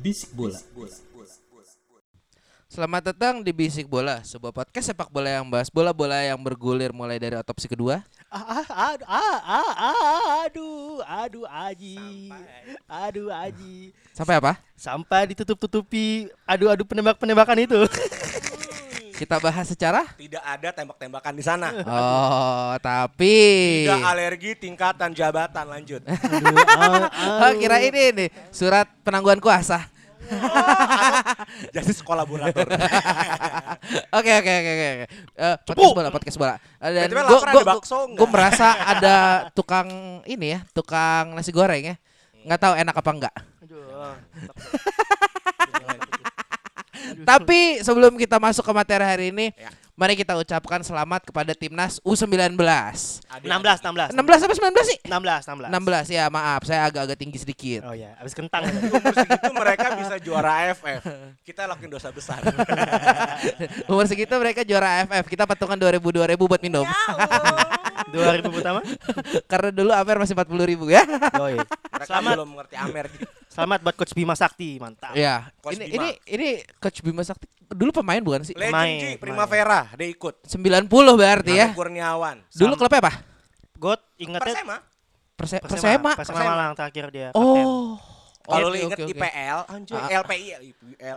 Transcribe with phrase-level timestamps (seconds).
[0.00, 0.56] Bisik bola.
[2.70, 7.20] Selamat datang di Bisik Bola, sebuah podcast sepak bola yang bahas bola-bola yang bergulir mulai
[7.20, 8.00] dari otopsi kedua.
[8.32, 12.32] Ah, ah, aduh, ah, ah, ah, aduh, aduh, Aji,
[12.88, 14.56] aduh, Aji, Sampai apa?
[14.72, 17.80] sampai ditutup-tutupi, aduh, aduh penembak-penembakan itu.
[19.20, 21.68] Kita bahas secara Tidak ada tembak-tembakan di sana.
[21.84, 23.36] Oh, tapi
[23.84, 26.00] Tidak alergi tingkatan jabatan lanjut.
[26.08, 27.44] Aduh, ah.
[27.44, 29.92] Oh, kira ini nih surat penangguhan kuasa.
[31.76, 32.64] Justice kolaborator.
[34.18, 34.88] Oke oke oke oke.
[34.88, 35.06] oke.
[35.34, 36.54] Eh, podcast bola, podcast bola.
[36.80, 37.26] Eh, Dan
[38.14, 39.16] gue merasa ada
[39.52, 41.96] tukang ini ya, tukang nasi goreng ya.
[42.46, 43.34] Nggak tahu enak apa enggak.
[43.64, 44.14] Aduh,
[47.30, 49.68] Tapi sebelum kita masuk ke materi hari ini, Ya.
[49.92, 52.56] mari kita ucapkan selamat kepada timnas U19.
[52.56, 52.56] 16,
[53.36, 54.98] 16, 16 apa 19 sih?
[55.04, 55.68] 16, 16.
[55.68, 57.84] 16 ya, maaf, saya agak-agak tinggi sedikit.
[57.84, 58.64] Oh ya, habis kentang.
[58.96, 61.02] Umur segitu mereka bisa juara AFF.
[61.44, 62.40] Kita lakuin dosa besar.
[63.90, 65.28] Umur segitu mereka juara AFF.
[65.28, 66.86] Kita patungan 2000 2000 buat minum.
[66.88, 68.40] Ya.
[68.40, 68.80] 2000 pertama.
[69.44, 71.04] Karena dulu Amer masih 40 ribu ya.
[71.36, 71.60] Yoi.
[71.60, 73.06] Mereka Selamat, belum mengerti Amer.
[73.60, 75.12] Selamat buat Coach Bima Sakti, mantap.
[75.12, 75.52] ya.
[75.60, 75.94] Coach Ini, Bima.
[75.96, 76.48] ini ini
[76.80, 78.54] coach Bima Sakti dulu pemain bukan sih?
[78.58, 79.10] Legend Ji.
[79.20, 80.42] Primavera, dia ikut.
[80.42, 81.70] 90 berarti ya.
[81.70, 82.42] Kurniawan.
[82.50, 83.12] Dulu klubnya apa?
[83.78, 84.76] God ingetnya Persema.
[85.38, 85.64] Perse Persema.
[85.64, 86.50] Persema, Persema Persema.
[86.52, 87.28] Malang terakhir dia.
[87.32, 87.64] kapten.
[88.40, 88.56] Oh.
[88.56, 89.12] Kalau lu Oke, inget oke, oke.
[89.14, 90.08] IPL, anjir, Ah.
[90.16, 90.46] LPI,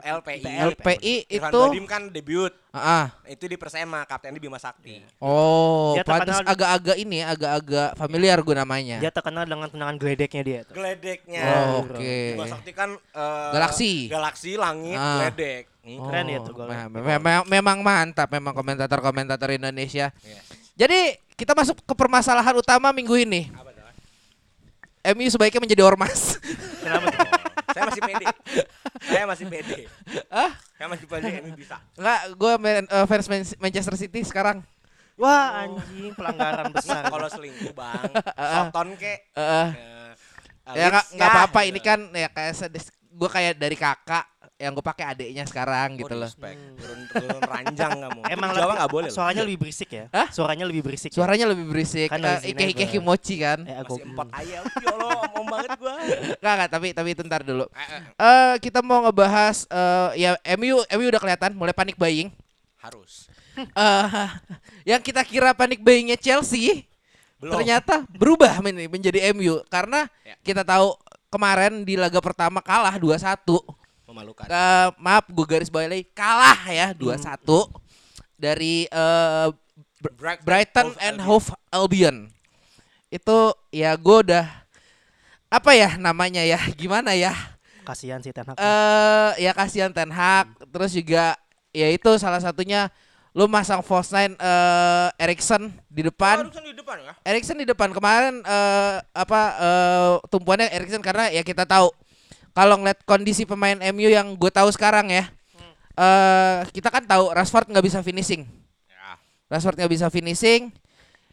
[0.06, 0.40] LPI.
[0.44, 2.52] LPI Irfan itu Badim kan debut.
[2.70, 3.06] Ah, ah.
[3.26, 5.00] Itu di Persema, kaptennya Bima Sakti.
[5.18, 8.98] Oh, Dia pantas terkenal- agak-agak ini agak-agak familiar gue namanya.
[9.00, 10.74] Dia terkenal dengan tendangan geledeknya dia tuh.
[10.76, 11.42] Geledeknya.
[11.74, 12.36] Oh, Oke.
[12.36, 13.92] Bima Sakti kan eh, Galaksi.
[14.08, 15.24] Galaksi, langit, Ah.
[15.24, 15.64] geledek.
[15.82, 16.00] Hmm.
[16.06, 16.86] Keren ya Oh, tuh golnya.
[16.86, 20.14] me- me- me- memang mantap memang komentator-komentator Indonesia.
[20.14, 20.40] Iya.
[20.78, 21.00] Jadi
[21.34, 23.50] kita masuk ke permasalahan utama minggu ini.
[23.50, 23.73] Apa?
[25.04, 26.40] MU sebaiknya menjadi ormas.
[26.80, 27.28] Kenapa tuh?
[27.74, 28.26] Saya masih pede.
[29.04, 29.80] Saya masih pede.
[30.32, 30.52] Ah?
[30.80, 31.76] Saya masih pede ini bisa.
[32.00, 32.54] Enggak, gue
[33.12, 34.64] fans Man- Manchester City sekarang.
[35.20, 37.06] Wah, anjing pelanggaran besar.
[37.06, 38.10] Kalau selingkuh, Bang.
[38.72, 39.30] Soton kek.
[39.36, 39.70] Heeh.
[40.64, 41.76] Eh, ya nggak apa-apa gitu.
[41.76, 42.56] ini kan ya kayak
[43.14, 46.30] gue kayak dari kakak yang gue pakai adiknya sekarang gitu Oh, loh.
[46.30, 46.56] respect.
[46.78, 48.22] Turun, turun ranjang kamu.
[48.30, 49.16] Emang Jawa lebih- nggak boleh loh.
[49.18, 50.06] Suaranya lebih berisik ya?
[50.14, 50.28] Hah?
[50.30, 51.10] Suaranya lebih berisik.
[51.10, 51.16] ya?
[51.18, 52.08] Suaranya lebih berisik.
[52.08, 53.60] Kan sini Ike Ike gua- Kimochi kan.
[53.66, 54.64] Eh, aku Masih empat ayam.
[54.64, 55.94] Ya Allah, om banget gua.
[56.38, 57.66] Enggak enggak tapi tapi itu ntar dulu.
[58.16, 62.30] Eh kita mau ngebahas eh ya MU MU udah kelihatan mulai panik buying.
[62.78, 63.28] Harus.
[63.58, 63.66] Eh
[64.96, 66.86] yang kita kira panik buyingnya Chelsea
[67.38, 67.58] Belum.
[67.58, 70.38] ternyata berubah men- menjadi MU karena Ya.
[70.40, 70.94] kita tahu
[71.28, 73.60] kemarin di laga pertama kalah 2-1.
[74.14, 74.46] Memalukan.
[74.46, 77.42] Eh, maaf gue garis bawahi lagi kalah ya 2-1
[78.38, 79.48] dari eh,
[79.98, 81.18] Br- Brighton Brighton Hove and.
[81.20, 82.18] Hove Albion.
[83.10, 83.38] Itu
[83.70, 84.46] ya gue udah
[85.50, 87.34] apa ya namanya ya gimana ya
[87.84, 88.58] Kasihan sih Ten Hag.
[88.58, 91.36] eh ya kasihan Ten Hag terus juga
[91.70, 92.88] ya itu salah satunya
[93.34, 97.14] lu masang false nine eh Erikson di depan Harusnya di depan ya.
[97.22, 101.92] Erikson di depan kemarin eh apa eh tumpuannya Erikson karena ya kita tahu
[102.54, 105.26] kalau ngeliat kondisi pemain MU yang gue tahu sekarang ya
[105.94, 108.46] eh kita kan tahu Rashford nggak bisa finishing
[108.88, 109.18] Ya.
[109.50, 110.74] Rashford nggak bisa finishing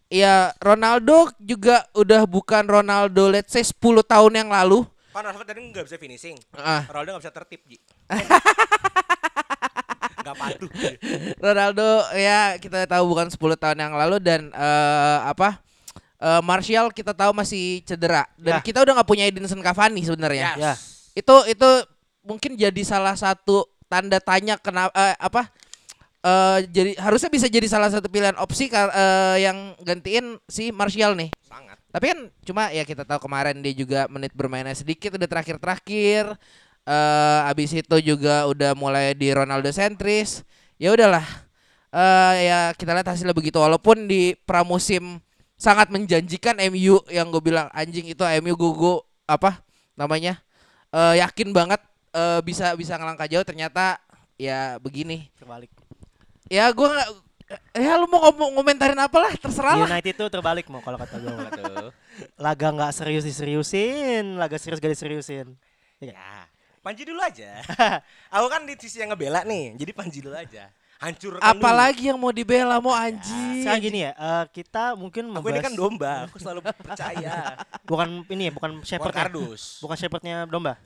[0.08, 5.60] ya Ronaldo juga udah bukan Ronaldo let's say 10 tahun yang lalu Kan Rashford tadi
[5.74, 6.38] nggak bisa finishing.
[6.54, 6.86] Ah.
[6.86, 7.82] Ronaldo nggak bisa tertip, Ji.
[10.20, 10.70] Nggak patuh.
[11.40, 15.58] Ronaldo ya kita tahu bukan 10 tahun yang lalu dan eh, apa
[16.20, 18.62] eh, Martial kita tahu masih cedera dan Ya.
[18.62, 20.54] kita udah nggak punya Edinson Cavani sebenarnya.
[20.54, 20.60] Yes.
[20.60, 20.74] Ya.
[21.14, 21.70] Itu itu
[22.24, 25.50] mungkin jadi salah satu tanda tanya kenapa eh, apa
[26.22, 31.34] eh, jadi harusnya bisa jadi salah satu pilihan opsi eh, yang gantiin si Martial nih.
[31.42, 31.80] Sangat.
[31.90, 36.38] Tapi kan cuma ya kita tahu kemarin dia juga menit bermainnya sedikit udah terakhir-terakhir.
[36.86, 40.46] Eh abis itu juga udah mulai di Ronaldo sentris.
[40.78, 41.26] Ya udahlah.
[41.90, 45.18] Eh ya kita lihat hasilnya begitu walaupun di pramusim
[45.58, 48.94] sangat menjanjikan MU yang gue bilang anjing itu MU gue
[49.26, 49.60] apa
[49.98, 50.38] namanya?
[50.90, 51.80] Eh yakin banget
[52.14, 53.98] eh, bisa bisa ngelangkah jauh ternyata
[54.34, 55.30] ya begini.
[55.38, 55.70] Terbalik.
[56.50, 57.08] Ya gua nggak
[57.74, 59.88] ya lu mau ngomong ngomentarin apa lah terserah lah.
[59.90, 61.90] United itu terbalik mau kalau kata gue.
[62.38, 65.54] Laga nggak serius diseriusin, laga serius gak diseriusin.
[65.98, 66.14] Iya?
[66.14, 66.32] Ya,
[66.80, 67.60] Panji dulu aja.
[68.34, 70.70] Aku kan di sisi yang ngebela nih, jadi Panji dulu aja.
[71.00, 71.40] Dulu.
[71.40, 73.64] Apalagi yang mau dibela mau anjing.
[73.64, 77.56] Sekarang gini ya, eh, kita mungkin Aku ini membahas kan domba, aku selalu percaya.
[77.88, 79.80] bukan ini ya, bukan Bukan shepherdnya, kardus.
[79.80, 80.76] bukan shepherdnya domba.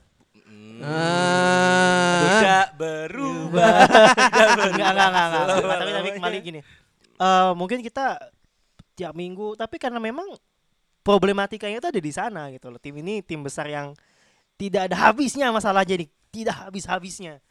[0.79, 2.19] Ah.
[2.39, 3.75] Tidak berubah.
[4.71, 6.59] enggak, enggak, enggak, tapi tapi kembali gini.
[7.15, 8.15] Eh mungkin kita
[8.95, 10.31] tiap minggu, tapi karena memang
[11.03, 12.79] problematikanya itu ada di sana gitu loh.
[12.79, 13.91] Tim ini tim besar yang
[14.55, 17.43] tidak ada habisnya masalahnya nih, tidak habis-habisnya.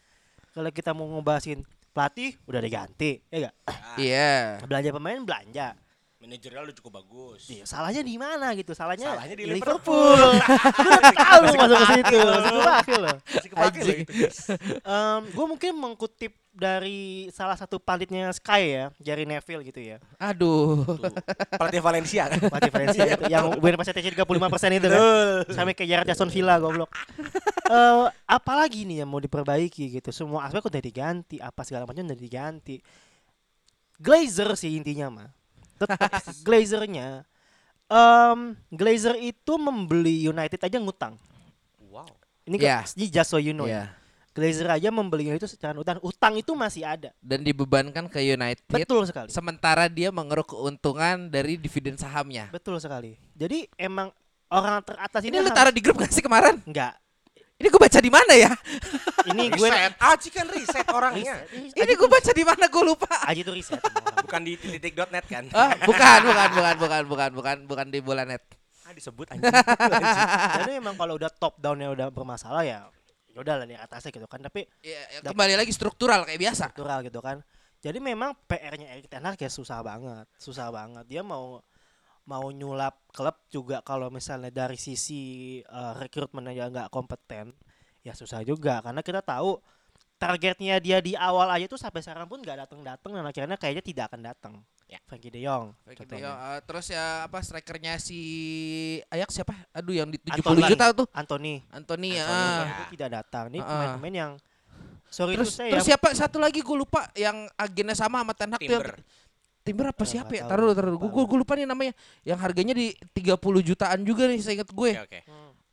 [0.57, 1.61] Kalau kita mau ngebahasin
[1.95, 3.55] pelatih udah diganti, ya enggak?
[4.03, 4.59] Iya.
[4.67, 5.79] Belanja pemain belanja.
[6.19, 7.47] Manajerial udah cukup bagus.
[7.53, 8.75] Iya, salahnya di mana gitu?
[8.75, 10.19] Salahnya, Salahnya di Liverpool.
[10.19, 12.19] Gue udah tahu lu masuk ke situ.
[12.19, 12.53] Masuk
[12.83, 13.17] ke loh.
[13.23, 14.13] Masih kepake loh itu.
[15.31, 19.99] gue mungkin mengkutip dari salah satu panditnya Sky ya, Jerry Neville gitu ya.
[20.23, 20.87] Aduh.
[21.51, 22.39] Pelatih Valencia kan.
[22.39, 25.01] Pelatih Valencia itu yang win percentage 35% itu kan.
[25.51, 26.95] Sampai ke Jared Jason Villa goblok.
[27.67, 30.15] Eh apalagi nih yang mau diperbaiki gitu.
[30.15, 32.79] Semua aspek udah diganti, apa segala macam udah diganti.
[33.99, 35.29] Glazer sih intinya mah.
[35.75, 35.99] Tetap
[36.47, 37.27] Glazernya
[37.91, 41.19] em Glazer itu membeli United aja ngutang.
[41.91, 42.09] Wow.
[42.47, 42.57] Ini
[42.95, 43.91] ini just so you know Iya.
[43.91, 44.04] ya.
[44.35, 46.03] Glazer aja membelinya itu secara utang.
[46.03, 47.15] Utang itu masih ada.
[47.23, 48.67] Dan dibebankan ke United.
[48.67, 49.31] Betul sekali.
[49.31, 52.51] Sementara dia mengeruk keuntungan dari dividen sahamnya.
[52.51, 53.15] Betul sekali.
[53.39, 54.11] Jadi emang
[54.51, 56.59] orang teratas ini Ini lu taruh di grup gak sih kemarin?
[56.67, 56.99] enggak.
[57.55, 58.51] Ini gue baca di mana ya?
[59.31, 59.95] Ini gue Reset.
[60.03, 61.39] Aci kan reset orangnya.
[61.55, 63.15] Ini gue baca di mana gue lupa.
[63.31, 63.79] aja tuh riset.
[64.27, 65.47] Bukan di titik.net kan.
[65.55, 68.43] Ah, bukan, bukan, bukan, bukan, bukan, bukan, bukan di Bolanet.
[68.83, 69.47] Ah disebut anjing.
[70.67, 72.91] Jadi emang kalau udah top downnya udah bermasalah ya
[73.35, 74.39] ya udah lah di atasnya gitu kan.
[74.39, 76.71] Tapi Ya, ya, kembali lagi struktural kayak biasa.
[76.71, 77.43] struktural gitu kan.
[77.85, 81.05] Jadi memang PR-nya Erik Ten Hag ya susah banget, susah banget.
[81.05, 81.61] Dia mau
[82.25, 87.53] mau nyulap klub juga kalau misalnya dari sisi eh, rekrutmennya nggak kompeten,
[88.01, 89.61] ya susah juga karena kita tahu
[90.17, 93.85] targetnya dia di awal aja tuh sampai sekarang pun nggak datang datang dan akhirnya kayaknya
[93.85, 94.55] tidak akan datang.
[94.85, 95.01] Ya.
[95.09, 95.73] Frankie De Jong.
[95.89, 96.29] Gitu, contohnya.
[96.29, 98.19] ya, eh, terus ya apa strikernya si
[99.09, 99.57] Ayak siapa?
[99.73, 100.63] Aduh yang di 70 Anthony.
[100.69, 101.07] juta tuh.
[101.11, 101.55] Anthony.
[101.73, 102.25] Anthony ya.
[102.29, 102.61] Anthony, ah.
[102.61, 102.75] ya.
[102.77, 103.45] itu tidak datang.
[103.49, 104.33] Ini pemain-pemain yang
[105.09, 108.61] sorry Terus saya terus siapa satu lagi gue lupa yang agennya sama sama Ten Hag
[108.61, 108.97] tuh yang Timber.
[109.65, 110.45] Timber apa Ya, siapa ya?
[110.45, 110.95] Taruh dulu, taruh.
[111.01, 111.97] Gue gue lupa nih namanya.
[112.21, 114.91] Yang harganya di 30 jutaan juga nih seingat gue.
[114.93, 115.21] Oke oke.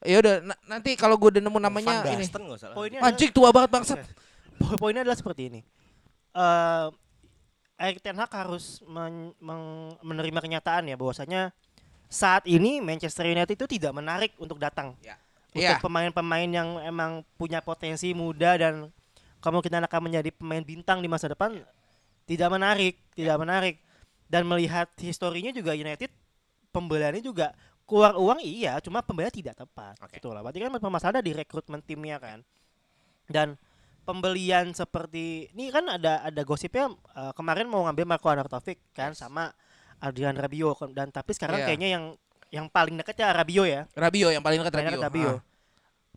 [0.02, 2.26] Ya udah na- nanti kalau gue udah nemu namanya Van ini.
[2.72, 4.00] Poinnya Anjing tua banget bangsat.
[4.58, 5.60] Po- poinnya adalah seperti ini.
[6.32, 6.86] Eh
[7.82, 11.50] Erik Ten Hag harus men- meng- menerima kenyataan ya bahwasanya
[12.12, 14.94] saat ini Manchester United itu tidak menarik untuk datang.
[15.02, 15.18] Ya.
[15.52, 15.84] Untuk Iya.
[15.84, 18.88] pemain-pemain yang emang punya potensi muda dan
[19.42, 21.60] kemungkinan akan menjadi pemain bintang di masa depan
[22.30, 23.76] tidak menarik, tidak menarik.
[24.32, 26.08] Dan melihat historinya juga United
[26.72, 27.52] pembeliannya juga
[27.84, 30.00] keluar uang iya, cuma pembelian tidak tepat.
[30.00, 30.24] Oke.
[30.24, 30.40] Gitu lah.
[30.40, 32.40] Berarti kan permasalahan ada di rekrutmen timnya kan.
[33.28, 33.60] Dan
[34.12, 39.56] pembelian seperti ini kan ada ada gosipnya eh, kemarin mau ngambil Marco Arnautovic kan sama
[40.04, 40.92] Adrian Rabiot kan.
[40.92, 41.68] dan tapi sekarang Iya.
[41.72, 42.06] kayaknya yang
[42.52, 43.82] yang paling dekat ya Rabiot ya.
[43.96, 45.00] Rabio yang paling dekat Rabio.
[45.00, 45.40] Rabiot.
[45.40, 45.42] Ah.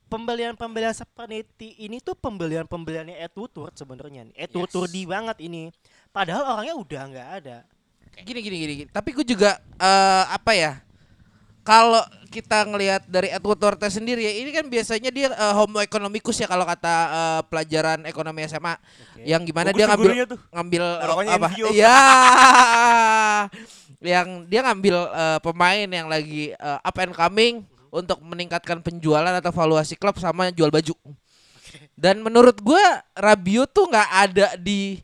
[0.05, 1.46] Pembelian-pembelian seperti
[1.79, 4.34] ini tuh pembelian-pembeliannya Ed Woodward sebenarnya nih.
[4.36, 4.58] Ed Yes.
[4.58, 5.70] Woodwardi banget ini.
[6.10, 7.56] Padahal orangnya udah nggak ada.
[8.22, 8.72] Gini gini gini.
[8.82, 8.91] gini.
[8.91, 10.82] Tapi gue juga eh, apa ya?
[11.65, 16.37] Kalau kita ngelihat dari Edward Torres sendiri ya, ini kan biasanya dia eh, homo economicus
[16.37, 18.77] ya kalau kata eh, pelajaran ekonomi SMA.
[19.25, 20.39] Yang gimana Bagus dia ngambil tuh.
[20.53, 21.49] ngambil Rokoknya apa?
[21.73, 21.99] Ya.
[24.15, 27.55] yang dia ngambil eh, pemain yang lagi eh, up and coming
[27.89, 30.93] untuk meningkatkan penjualan atau valuasi klub sama jual baju.
[31.97, 34.99] Dan menurut gua Rabiot tuh nggak ada di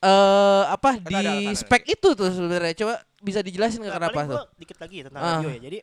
[0.00, 1.52] eh apa di ada, ada, ada.
[1.52, 2.72] spek itu tuh sebenarnya.
[2.72, 4.44] Coba bisa dijelasin nggak Nah, kenapa tuh?
[4.56, 5.22] dikit lagi ya tentang.
[5.22, 5.60] Rabiot ya.
[5.60, 5.78] Jadi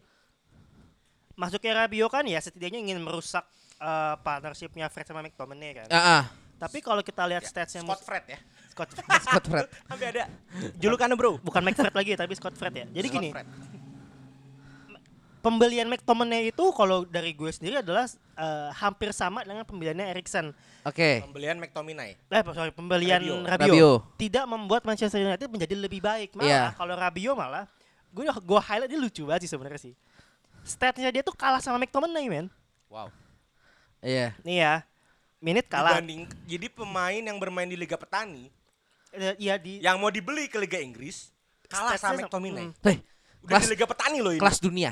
[1.38, 3.46] masuknya Rabiot kan ya setidaknya ingin merusak
[3.78, 5.88] eh, partnershipnya Fred sama McTominay kan.
[5.94, 6.24] Ah, ah.
[6.58, 8.40] Tapi kalau kita lihat Ya, statsnya Scott Fred ya.
[8.74, 8.90] Scott
[9.30, 9.70] Scott Fred.
[9.86, 10.26] Sampai ada
[10.82, 11.38] julukannya bro.
[11.38, 12.86] bukan McFred lagi tapi Scott Fred ya.
[12.90, 13.48] Jadi Scott gini, Fred.
[15.40, 20.52] Pembelian McTominay itu kalau dari gue sendiri adalah eh, hampir sama dengan pembeliannya Erikson.
[20.84, 21.24] Oke.
[21.24, 22.16] Pembelian McTominay.
[22.18, 23.46] Eh, sorry, pembelian Rabiot.
[23.46, 23.70] Rabiot.
[23.70, 24.00] Rabiot.
[24.16, 26.34] Tidak membuat Manchester United menjadi lebih baik.
[26.34, 26.64] Malah Iya.
[26.74, 27.66] kalau Rabiot malah
[28.08, 29.94] gue gue highlight dia lucu banget sih sebenarnya sih.
[30.62, 32.48] Statsnya dia tuh kalah sama McTominay, men.
[32.88, 33.08] Wow.
[34.00, 34.36] Iya.
[34.42, 34.84] Nih ya.
[35.38, 35.96] Menit kalah.
[35.96, 38.50] Dibanding, jadi pemain yang bermain di Liga Petani
[39.10, 41.32] Eh, Iya di yang mau dibeli ke Liga Inggris
[41.68, 42.70] kalah sama McTominay.
[42.70, 42.84] hmm.
[42.84, 43.00] Hei,
[43.40, 44.42] Udah kelas di Liga Petani loh ini.
[44.42, 44.92] kelas dunia.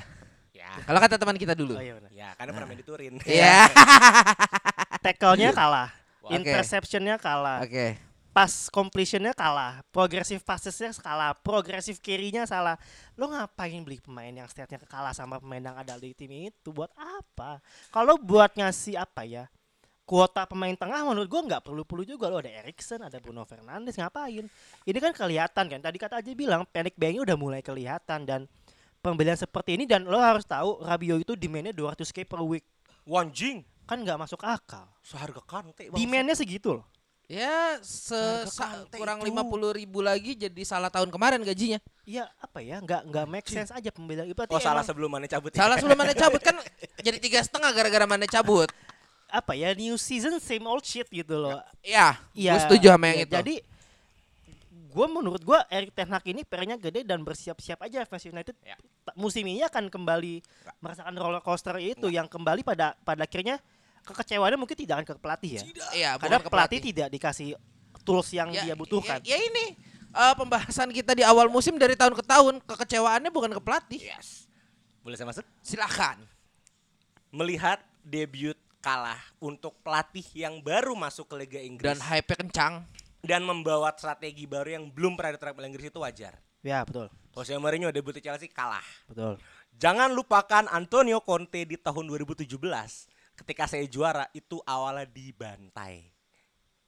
[0.65, 0.81] Ya.
[0.81, 1.77] Kalau kata teman kita dulu.
[1.77, 2.09] Oh iya benar.
[2.09, 3.13] Ya, karena pernah main di Turin.
[3.21, 3.69] Iya.
[5.05, 5.93] tackle-nya kalah,
[6.25, 6.33] Oke.
[6.41, 7.93] interception-nya kalah, Oke.
[8.33, 12.81] pass completion-nya kalah, progressive passes-nya kalah, progressive carry-nya salah.
[13.13, 16.73] Lo ngapain beli pemain yang statnya kalah sama pemain yang ada di tim itu?
[16.73, 17.61] Buat apa?
[17.93, 19.45] Kalau buat ngasih apa ya?
[20.05, 24.45] Kuota pemain tengah menurut gua nggak perlu-perlu juga lo ada Erikson, ada Bruno Fernandes ngapain?
[24.85, 25.79] Ini kan kelihatan kan.
[25.81, 28.41] Tadi kata aja bilang panic buying udah mulai kelihatan dan
[29.05, 32.65] pembelian seperti ini dan lo harus tahu Rabiot itu demand-nya 200k per week.
[33.05, 33.61] Wanjing.
[33.85, 34.89] Kan nggak masuk akal.
[35.05, 35.93] Seharga kante.
[35.93, 36.85] Demand-nya segitu loh.
[37.25, 38.45] Ya se
[38.93, 41.81] kurang lima puluh ribu lagi jadi salah tahun kemarin gajinya.
[42.05, 44.37] Iya apa ya nggak nggak make sense aja pembelian itu.
[44.37, 45.65] Oh salah emang- sebelum mana cabut ya?
[45.65, 46.53] Salah sebelum mana cabut kan
[47.05, 48.69] jadi tiga setengah gara-gara mana cabut.
[49.25, 51.57] apa ya new season same old shit gitu loh.
[51.81, 52.55] Ya, Iya.
[52.55, 53.33] gue setuju sama yang iya, itu.
[53.35, 53.55] Jadi
[54.95, 58.79] gue menurut gue Erik Ten Hag ini pernya gede dan bersiap-siap aja fans United Ya.
[59.19, 60.39] musim ini akan kembali
[60.79, 63.59] merasakan roller coaster itu yang kembali pada pada akhirnya
[64.07, 65.61] kekecewaannya mungkin tidak akan ke pelatih ya.
[65.91, 67.49] Iya, Karena bukan ke pelatih tidak dikasih
[68.05, 69.19] tools yang Ya, dia butuhkan.
[69.25, 69.75] Ya, ya ini
[70.13, 73.99] eh, pembahasan kita di awal musim dari tahun ke tahun kekecewaannya bukan ke pelatih.
[73.99, 74.45] Yes.
[75.01, 75.45] Boleh saya masuk?
[75.65, 76.21] Silakan.
[77.33, 82.73] Melihat debut kalah untuk pelatih yang baru masuk ke Liga Inggris Dan hype-nya kencang.
[83.25, 86.37] Dan membawa strategi baru yang belum pernah diterapkan oleh Inggris itu wajar.
[86.61, 88.85] Ya betul Jose Mourinho debut di Chelsea kalah.
[89.05, 89.35] betul.
[89.75, 92.47] Jangan lupakan Antonio Conte di tahun 2017
[93.35, 96.15] ketika saya juara itu awalnya dibantai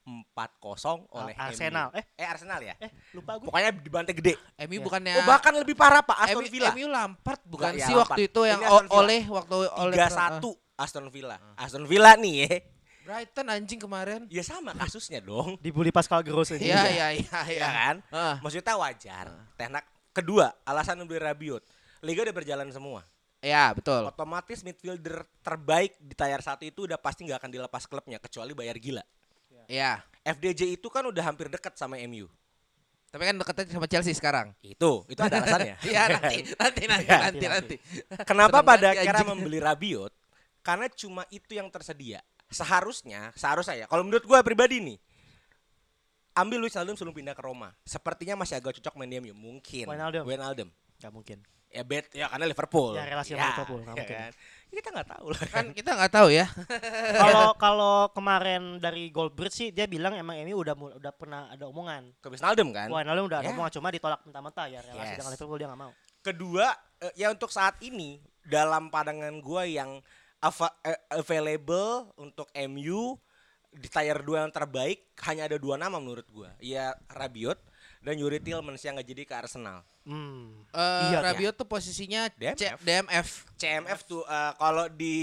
[0.07, 1.91] 4-0 oleh Ar- Arsenal.
[1.91, 1.99] MU.
[1.99, 2.03] Eh?
[2.15, 2.75] eh Arsenal ya?
[2.79, 3.45] Eh lupa gue.
[3.51, 4.39] Pokoknya dibantai gede.
[4.63, 4.83] MU Ya.
[4.87, 6.71] bukannya Oh bahkan lebih parah Pak Aston MU, Villa.
[6.71, 8.07] MU Lampard bukan Enggak, ya, sih Lampard.
[8.15, 11.37] waktu itu yang oleh waktu oleh 3-1 Aston Villa.
[11.59, 12.55] Aston Villa nih ya.
[13.07, 14.27] Brighton anjing kemarin.
[14.27, 15.55] Ya sama kasusnya dong.
[15.63, 16.67] Dibully Pascal Gross ini.
[16.67, 17.67] Iya iya iya Ya iya.
[17.71, 17.95] kan?
[18.11, 18.35] Ah.
[18.43, 19.31] Maksudnya wajar.
[19.55, 21.63] Tenak kedua, alasan membeli Rabiot.
[22.03, 23.07] Liga udah berjalan semua.
[23.39, 24.03] Ya betul.
[24.11, 28.75] Otomatis midfielder terbaik di tier satu itu udah pasti nggak akan dilepas klubnya kecuali bayar
[28.75, 29.03] gila.
[29.71, 30.03] Ya.
[30.27, 32.27] FDJ itu kan udah hampir dekat sama MU.
[33.07, 34.51] Tapi kan deketnya sama Chelsea sekarang.
[34.59, 35.79] Itu, itu ada alasannya.
[35.87, 37.75] Iya nanti nanti nanti Ya, nanti nanti.
[38.27, 40.11] Kenapa pada akhirnya membeli Rabiot?
[40.59, 42.19] Karena cuma itu yang tersedia.
[42.47, 43.85] Seharusnya, seharusnya ya.
[43.85, 44.97] Kalau menurut gue pribadi nih,
[46.33, 47.73] ambil Luis Alden sebelum pindah ke Roma.
[47.83, 49.33] Sepertinya masih agak cocok main di MU.
[49.33, 49.85] Mungkin.
[49.85, 50.23] Wijnaldum.
[50.23, 50.69] Wijnaldum.
[50.97, 51.39] Gak mungkin.
[51.67, 52.95] Ya bet, ya karena Liverpool.
[52.95, 54.17] Ya, relasi sama Liverpool, nggak ya mungkin.
[54.23, 54.31] kan.
[54.67, 56.45] Ya, kita nggak tahu lah Kan kita nggak tahu ya.
[57.27, 62.15] Kalau kalau kemarin dari Goldbridge sih dia bilang emang ini udah udah pernah ada omongan.
[62.19, 62.87] Ke Wijnaldum kan.
[62.87, 63.51] Wijnaldum udah ada Ya.
[63.51, 65.17] omongan cuma ditolak mentah-mentah ya relasi Yes.
[65.19, 65.91] dengan Liverpool dia nggak mau.
[66.23, 66.65] Kedua,
[67.03, 69.99] eh, ya untuk saat ini dalam pandangan gua yang
[71.09, 73.17] available untuk MU
[73.69, 76.49] di tier 2 yang terbaik hanya ada dua nama menurut gua.
[76.57, 77.59] Ya Rabiot
[77.99, 79.83] dan Yuri Tillmans yang nggak jadi ke Arsenal.
[80.01, 80.63] Hmm.
[80.71, 82.79] Eh, Iya, Rabiot tuh posisinya C- DMF.
[82.79, 83.27] DMF.
[83.55, 85.15] CMF tuh eh, kalau di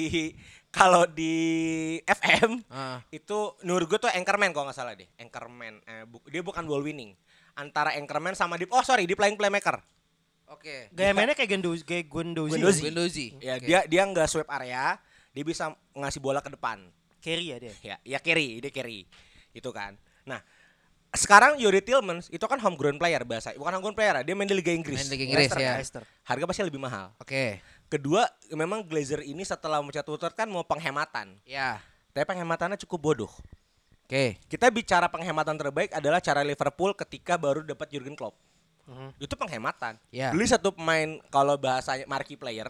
[0.70, 1.34] kalau di
[2.04, 2.98] FM Ah.
[3.08, 5.08] itu menurut gua tuh anchorman kalau nggak salah deh.
[5.16, 7.16] Anchorman eh, bu- dia bukan ball winning.
[7.54, 9.80] Antara anchorman sama deep oh sorry deep line playmaker.
[10.54, 10.88] Oke.
[10.94, 12.56] Gaya mainnya kayak Gendozi, kayak Guendouzi.
[12.56, 12.80] Guendouzi.
[12.82, 13.26] Guendouzi.
[13.42, 13.66] Ya Oke.
[13.66, 14.96] dia dia nggak sweep area,
[15.34, 16.86] dia bisa ngasih bola ke depan.
[17.18, 17.74] Carry ya dia.
[17.82, 19.08] Ya, ya carry, dia carry.
[19.56, 19.96] Itu kan.
[20.28, 20.44] Nah,
[21.14, 23.54] sekarang Yuri Tillmans itu kan homegrown player bahasa.
[23.54, 24.98] Bukan homegrown player, dia main di Liga Inggris.
[24.98, 25.74] Main di Liga Inggris, Leicester ya.
[25.78, 26.02] Leicester.
[26.26, 27.14] Harga pasti lebih mahal.
[27.22, 27.62] Oke.
[27.86, 31.38] Kedua, memang Glazer ini setelah memecat Tutor kan mau penghematan.
[31.46, 31.78] Ya.
[32.10, 33.32] Tapi penghematannya cukup bodoh.
[34.04, 34.42] Oke.
[34.50, 38.34] Kita bicara penghematan terbaik adalah cara Liverpool ketika baru dapat Jurgen Klopp.
[38.84, 39.08] Mhm.
[39.16, 39.96] Itu penghematan.
[40.08, 40.30] Ya.
[40.30, 42.68] Beli satu pemain kalau bahasanya marquee player,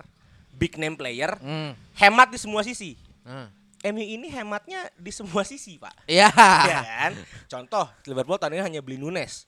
[0.51, 1.75] big name player, Hmm.
[1.99, 2.95] hemat di semua sisi.
[3.27, 3.51] Hmm.
[3.85, 6.09] MU ini hematnya di semua sisi, Pak.
[6.09, 6.33] Ya.
[6.65, 7.13] ya kan?
[7.45, 9.45] Contoh, Liverpool tahun ini hanya beli Nunes.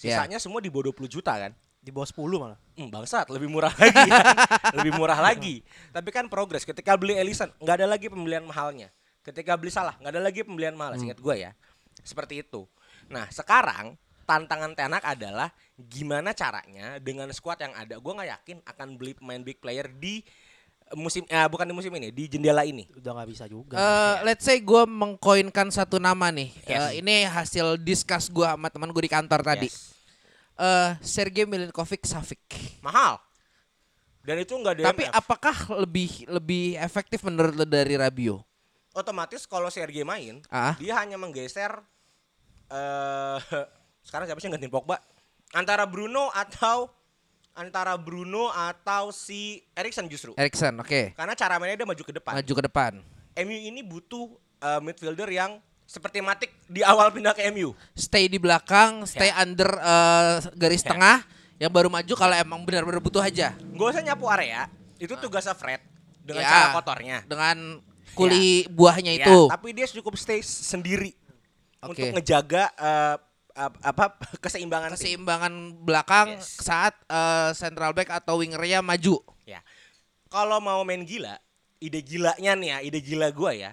[0.00, 0.24] Ya.
[0.24, 1.52] Sisanya semua di bawah 20 juta kan?
[1.84, 2.58] Di bawah 10 malah.
[2.80, 4.08] Hmm, bangsat, lebih murah lagi.
[4.08, 4.24] kan?
[4.80, 5.60] lebih murah lagi.
[5.92, 6.64] Tapi kan progres.
[6.64, 8.88] Ketika beli Ellison, nggak ada lagi pembelian mahalnya.
[9.20, 10.96] Ketika beli Salah, nggak ada lagi pembelian mahal.
[10.96, 11.52] Singkat gue ya.
[12.00, 12.64] Seperti itu.
[13.12, 17.98] Nah, sekarang tantangan Tenak adalah gimana caranya dengan squad yang ada.
[17.98, 20.22] Gue nggak yakin akan beli pemain big player di
[20.94, 22.86] musim, eh, bukan di musim ini, di jendela ini.
[22.94, 23.74] Udah nggak bisa juga.
[23.74, 26.54] Eh, let's say gue mengkoinkan satu nama nih.
[26.68, 26.78] Yes.
[26.78, 29.66] Eh, ini hasil discuss gue sama teman gue di kantor tadi.
[29.66, 29.96] Yes.
[30.54, 32.78] Eh, Sergei Milinkovic Savic.
[32.78, 33.18] Mahal.
[34.24, 34.88] Dan itu nggak DMF.
[34.88, 38.40] Tapi apakah lebih lebih efektif menurut lo dari Rabio?
[38.94, 40.78] otomatis kalau Sergei main, Ah.
[40.78, 41.82] dia hanya menggeser
[42.70, 43.38] eh
[44.06, 45.02] sekarang siapa sih yang gantiin Pogba?
[45.54, 46.90] Antara Bruno atau
[47.54, 50.34] antara Bruno atau si Erikson justru.
[50.34, 51.14] Erikson, oke.
[51.14, 52.34] Karena cara mainnya dia maju ke depan.
[52.34, 52.92] Maju ke depan.
[53.36, 54.26] MU ini butuh
[54.58, 57.70] eh, midfielder yang seperti Matik di awal pindah ke MU.
[57.94, 59.38] Stay di belakang, stay Ya.
[59.40, 61.22] under eh, garis tengah.
[61.54, 63.54] Yang baru maju kalau emang benar-benar butuh aja.
[63.54, 64.66] Gak usah nyapu area,
[64.98, 65.78] itu tugasnya Fred
[66.20, 66.50] dengan Ya.
[66.50, 67.18] cara kotornya.
[67.22, 67.78] Dengan
[68.12, 69.46] kuli buahnya Ya, itu.
[69.46, 71.14] tapi dia cukup stay sendiri
[71.78, 71.94] Oke.
[71.94, 73.22] untuk ngejaga ap-
[73.56, 74.98] apa keseimbangan tim.
[74.98, 76.58] Keseimbangan belakang Yes.
[76.60, 79.22] saat eh, central back atau wingernya maju.
[79.46, 79.62] Ya.
[80.26, 81.38] Kalau mau main gila,
[81.78, 83.70] ide gilanya nih ya, ide gila gua ya.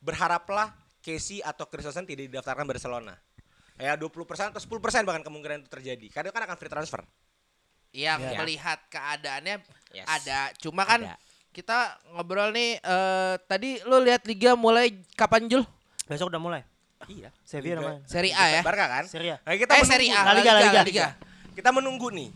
[0.00, 3.14] Berharaplah Casey atau Christensen tidak didaftarkan Barcelona.
[3.76, 4.08] Ya 20%
[4.50, 6.06] atau 10% bahkan kemungkinan itu terjadi.
[6.08, 7.04] Karena kan akan free transfer.
[7.92, 8.36] Yang Ya.
[8.36, 9.56] melihat keadaannya
[9.92, 10.06] Yes.
[10.08, 10.40] ada.
[10.56, 11.16] Cuma kan Ada.
[11.52, 11.78] kita
[12.10, 15.62] ngobrol nih eh, tadi lu lihat liga mulai kapan Jul?
[16.04, 16.62] Besok udah mulai.
[17.06, 17.28] Iya.
[17.44, 18.00] Sevilla Liga- namanya.
[18.08, 18.60] Seri A ya?
[18.64, 19.04] Barca kan?
[19.04, 19.38] Serie A.
[19.44, 19.92] Nah, kita eh menunggu.
[19.92, 20.80] Seri A, La Liga, La Liga.
[20.80, 21.06] La Liga.
[21.52, 22.30] Kita menunggu nih.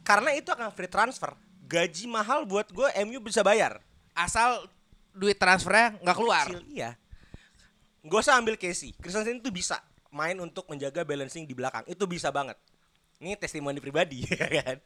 [0.00, 1.36] Karena itu akan free transfer.
[1.66, 3.82] Gaji mahal buat gue MU bisa bayar.
[4.12, 4.64] Asal
[5.12, 6.46] duit transfernya nggak keluar.
[6.48, 6.94] Kecil, iya.
[8.06, 8.94] Gak usah ambil Casey.
[8.96, 11.82] Christensen itu bisa main untuk menjaga balancing di belakang.
[11.84, 12.54] Itu bisa banget.
[13.18, 14.76] Ini testimoni pribadi ya kan.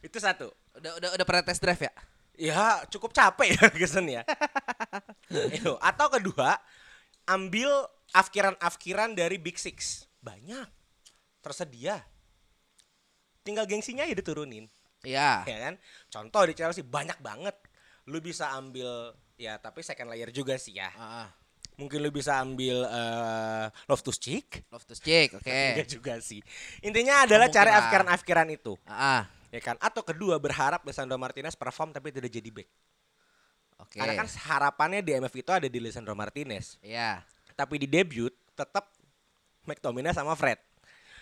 [0.00, 0.48] Itu satu.
[0.74, 1.92] Udah udah udah pernah test drive ya?
[2.32, 4.24] Ya cukup capek ya Kristen ya.
[5.88, 6.56] Atau kedua,
[7.28, 7.68] ambil
[8.12, 10.06] afkiran-afkiran dari Big Six.
[10.20, 10.68] Banyak.
[11.42, 11.98] Tersedia.
[13.42, 14.70] Tinggal gengsinya ya diturunin.
[15.02, 15.42] Iya.
[15.44, 15.74] Ya kan?
[16.08, 17.56] Contoh di Chelsea banyak banget.
[18.06, 20.90] Lu bisa ambil ya tapi second layer juga sih ya.
[20.94, 21.28] Ah.
[21.74, 24.62] Mungkin lu bisa ambil eh Loftus Cheek.
[24.70, 25.50] Loftus Cheek, oke.
[25.50, 26.38] Enggak juga sih.
[26.84, 27.82] Intinya adalah cari Kemungkinan.
[27.82, 28.72] afkiran-afkiran itu.
[28.86, 29.26] Ah.
[29.50, 29.76] Ya kan?
[29.82, 32.68] Atau kedua berharap Lisandro Martinez perform tapi tidak jadi back.
[33.82, 33.98] Oke.
[33.98, 36.78] Karena kan harapannya di MF itu ada di Lisandro Martinez.
[36.78, 37.26] Iya.
[37.62, 38.90] Tapi di debut tetap
[39.62, 40.58] McTominay sama Fred.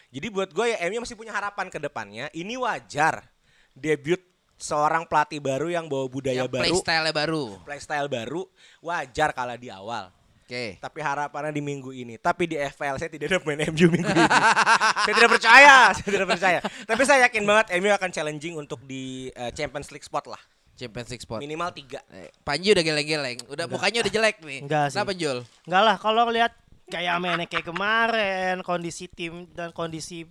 [0.08, 2.32] Jadi buat gue ya MU masih punya harapan ke depannya.
[2.32, 3.28] Ini wajar
[3.76, 4.24] debut
[4.56, 7.44] seorang pelatih baru yang bawa budaya Yang baru, playstyle baru.
[7.62, 8.42] playstyle baru,
[8.80, 10.08] wajar kalah di awal.
[10.48, 10.80] Oke.
[10.82, 12.16] Tapi harapannya di minggu ini.
[12.16, 14.26] Tapi di FPL saya tidak ada pemain MU minggu ini.
[15.06, 16.58] saya tidak percaya, saya tidak percaya.
[16.88, 20.40] Tapi saya yakin banget MU akan challenging untuk di eh, Champions League spot lah.
[20.80, 21.44] Champions League spot.
[21.44, 22.00] Minimal tiga.
[22.08, 23.38] Eh, Panji udah geleng-geleng.
[23.52, 24.64] Udah mukanya udah jelek nih.
[24.64, 24.96] Enggak sih.
[24.96, 25.38] Kenapa Jul?
[25.68, 26.52] Enggak lah kalau lihat
[26.88, 30.24] kayak mainnya kayak kemarin, kondisi tim dan kondisi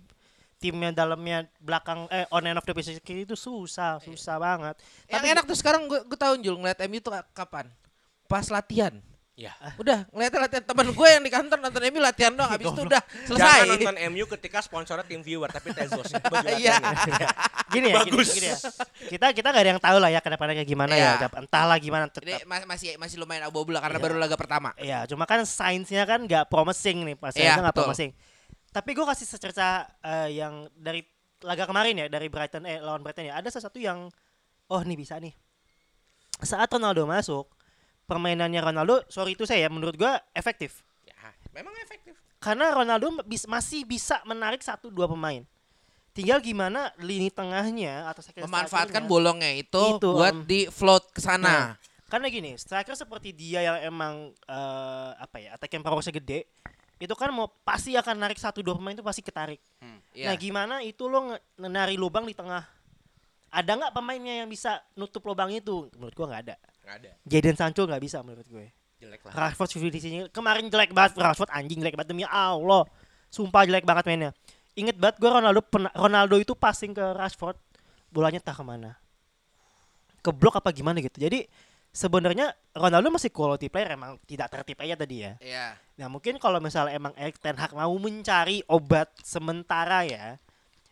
[0.60, 4.76] timnya dalamnya belakang eh on and off the pitch itu susah, susah banget.
[5.08, 7.70] Yang enak tuh sekarang gue gue tahu Jul ngeliat MU tuh kapan?
[8.28, 8.92] Pas latihan.
[9.32, 9.56] Ya.
[9.74, 13.00] Udah ngeliat latihan temen gue yang di kantor nonton MU latihan doang habis itu udah
[13.24, 13.60] Jangan selesai.
[13.72, 16.12] nonton MU ketika sponsornya tim viewer tapi Tezos
[16.54, 16.76] Iya.
[17.70, 18.28] Gini ya, gini, Bagus.
[18.34, 18.58] gini ya.
[19.08, 21.10] Kita kita gak ada yang tahu lah ya ke depannya kayak gimana Iya.
[21.16, 21.28] ya.
[21.32, 22.44] Entahlah gimana Ini tetap.
[22.44, 24.04] ma- masih masih lumayan abu-abu lah karena Iya.
[24.04, 24.70] baru laga pertama.
[24.76, 28.12] Iya, cuma kan sainsnya kan nggak promising nih, pas Iya, nggak promising.
[28.70, 31.00] Tapi gue kasih secerca eh, yang dari
[31.40, 34.12] laga kemarin ya, dari Brighton eh lawan Brighton ya, ada sesuatu yang
[34.66, 35.32] oh nih bisa nih.
[36.38, 37.48] Saat Ronaldo masuk,
[38.10, 40.82] permainannya Ronaldo, sorry itu saya ya, menurut gue efektif.
[41.06, 41.14] Ya,
[41.54, 42.18] memang efektif.
[42.42, 45.46] Karena Ronaldo bis- masih bisa menarik satu dua pemain.
[46.10, 50.42] Tinggal gimana lini tengahnya atau second Memanfaatkan bolongnya itu, Itu, buat em.
[50.42, 51.54] di float ke Nah, sana.
[52.10, 56.50] karena gini, striker seperti dia yang emang eh, apa ya, attacking power gede,
[56.98, 59.62] itu kan mau pasti akan narik satu dua pemain itu pasti ketarik.
[60.10, 60.28] Iya.
[60.28, 62.66] Nah, gimana itu lo nari lubang di tengah?
[63.50, 65.86] Ada nggak pemainnya yang bisa nutup lubang itu?
[65.94, 66.56] Menurut gua nggak ada.
[66.90, 67.10] Nggak ada.
[67.22, 68.66] Jadon Sancho nggak bisa menurut gue.
[68.98, 69.32] Jelek lah.
[69.32, 71.14] Rashford finishingnya kemarin jelek banget.
[71.14, 72.82] Rashford anjing jelek banget demi Allah.
[73.30, 74.30] Sumpah jelek banget mainnya.
[74.74, 75.62] Ingat banget gue Ronaldo
[75.94, 77.54] Ronaldo itu passing ke Rashford,
[78.10, 78.98] bolanya entah ke mana.
[80.18, 81.14] Ke blok apa gimana gitu.
[81.14, 81.46] Jadi
[81.94, 85.32] sebenarnya Ronaldo masih quality player emang tidak tertib aja tadi ya.
[85.38, 85.66] Iya.
[86.02, 90.42] Nah mungkin kalau misalnya emang Erik Ten Hag mau mencari obat sementara ya,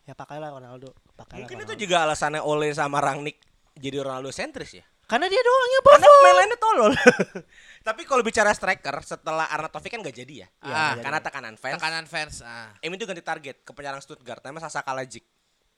[0.06, 0.94] ya pakailah Ronaldo.
[1.18, 1.82] Pakailah Mungkin itu Ronaldo.
[1.82, 3.42] juga alasannya Ole sama Rangnick
[3.74, 4.86] jadi Ronaldo sentris ya.
[5.08, 6.18] Karena dia doang yang Karena perform.
[6.20, 6.92] pemain lainnya tolol.
[7.88, 10.48] Tapi kalau bicara striker setelah Arnautovic kan gak jadi ya.
[10.60, 11.00] Iya, nggak jadi.
[11.00, 11.74] karena tekanan fans.
[11.80, 12.34] Tekanan fans.
[12.44, 15.24] Ah, MU itu ganti target ke penyerang Stuttgart namanya Sasa Kalajic.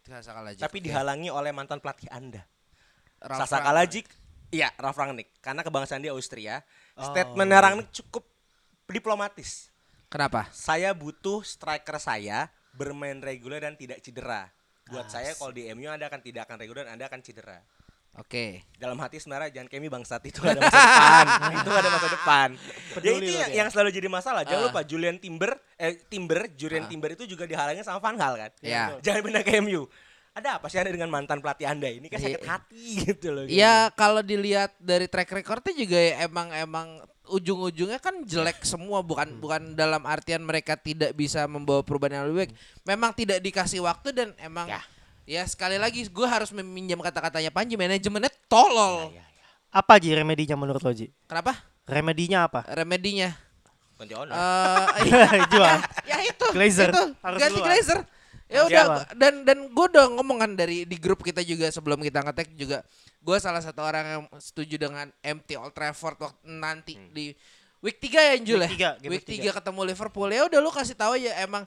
[0.03, 0.35] Sasa.
[0.35, 2.43] Tapi dihalangi oleh mantan pelatih Anda.
[3.23, 3.63] Ralf Sasa.
[3.63, 4.11] Kalajic,
[4.51, 5.31] iya Ralf Rangnick.
[5.39, 6.67] Karena kebangsaan dia Austria.
[6.99, 7.07] Oh.
[7.07, 8.27] Statement Rangnick cukup
[8.91, 9.71] diplomatis.
[10.11, 10.51] Kenapa?
[10.51, 14.51] Saya butuh striker saya bermain reguler dan tidak cedera.
[14.91, 17.63] Buat Ah, saya kalau di MU Anda akan tidak akan reguler dan Anda akan cedera.
[18.13, 18.67] Oke.
[18.75, 21.25] Dalam hati sebenarnya jangan kemi bangsat itu ada masa depan.
[21.63, 22.49] itu ada masa depan.
[22.51, 23.59] ya Peduli itu lo yang, dia.
[23.63, 24.43] yang selalu jadi masalah.
[24.43, 24.67] Jangan Ah.
[24.69, 28.51] lupa Julian Timber eh Timber, Julian Timber itu juga dihalangi sama Van Gaal kan.
[28.61, 28.83] Iya.
[29.05, 29.87] Jangan pindah ke MU.
[30.31, 32.35] Ada apa sih Anda dengan mantan pelatih Anda ini kan Iya.
[32.35, 33.45] sakit hati gitu loh.
[33.47, 36.89] Ya kalau dilihat dari track recordnya juga ya emang emang
[37.27, 42.39] ujung-ujungnya kan jelek semua bukan bukan dalam artian mereka tidak bisa membawa perubahan yang lebih
[42.45, 42.53] baik.
[42.85, 44.83] Memang tidak dikasih waktu dan emang ya,
[45.31, 45.47] Ya.
[45.47, 49.15] sekali lagi gue harus meminjam kata-katanya Panji manajemennya tolol.
[49.15, 49.25] Ya, ya.
[49.71, 51.15] Apa Ji remedinya menurut lo Ji?
[51.25, 51.55] Kenapa?
[51.87, 52.67] Remedinya apa?
[52.67, 53.31] Remedinya
[53.95, 54.33] Ganti owner.
[54.33, 55.77] eh iya, Jual.
[56.03, 56.47] ya itu.
[56.51, 56.89] Glazer.
[56.91, 57.05] Itu.
[57.21, 57.69] Harus Ganti keluar.
[57.71, 57.99] Glazer.
[58.51, 58.67] Ya Siapa?
[58.67, 62.51] udah dan dan gue udah ngomong kan dari di grup kita juga sebelum kita ngetek
[62.59, 62.83] juga
[63.23, 67.31] gue salah satu orang yang setuju dengan MT Old Trafford waktu nanti di
[67.79, 68.67] week 3 ya Jul Hmm.
[68.67, 68.93] Week ya?
[69.07, 71.63] week week 3 ketemu Liverpool ya udah lu kasih tahu aja emang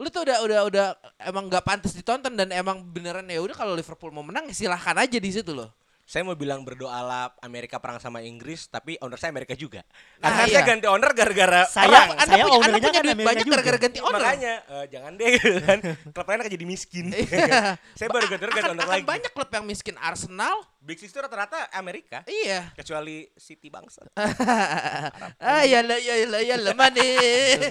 [0.00, 0.86] lu tuh udah udah udah
[1.28, 5.20] emang nggak pantas ditonton dan emang beneran ya udah kalau Liverpool mau menang silahkan aja
[5.20, 5.68] di situ loh.
[6.10, 9.86] Saya mau bilang berdoalah Amerika perang sama Inggris, tapi owner saya Amerika juga.
[10.18, 10.66] Nah, Karena saya iya.
[10.66, 12.08] ganti owner gara-gara Saya- perang.
[12.10, 14.18] anda saya punya, anda ownernya punya kan duit Amerika banyak gara-gara ganti owner.
[14.18, 15.78] Makanya eh, jangan deh gitu kan.
[16.10, 17.06] Klub lain akan jadi miskin.
[17.14, 17.78] Iya.
[18.02, 19.06] saya baru ganti owner ganti owner akan lagi.
[19.06, 20.56] banyak klub yang miskin Arsenal.
[20.82, 22.26] Big Six itu rata-rata Amerika.
[22.26, 22.74] Iya.
[22.74, 24.02] Kecuali City bangsa.
[25.46, 27.06] ah ya lah ya lah ya lah mana.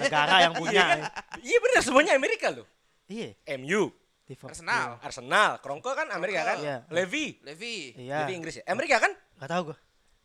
[0.00, 1.12] Negara yang punya.
[1.44, 2.64] Iya benar semuanya Amerika loh.
[3.04, 3.36] Iya.
[3.60, 3.92] MU,
[4.30, 4.54] Liverpool.
[4.54, 4.88] Arsenal.
[5.02, 6.56] Arsenal, Krongko kan Amerika kan?
[6.62, 6.76] Iya.
[6.86, 7.98] Levy, Levi.
[7.98, 8.22] Iya.
[8.22, 8.64] Levy Inggris ya.
[8.70, 9.10] Amerika kan?
[9.42, 9.78] Gak tahu gue.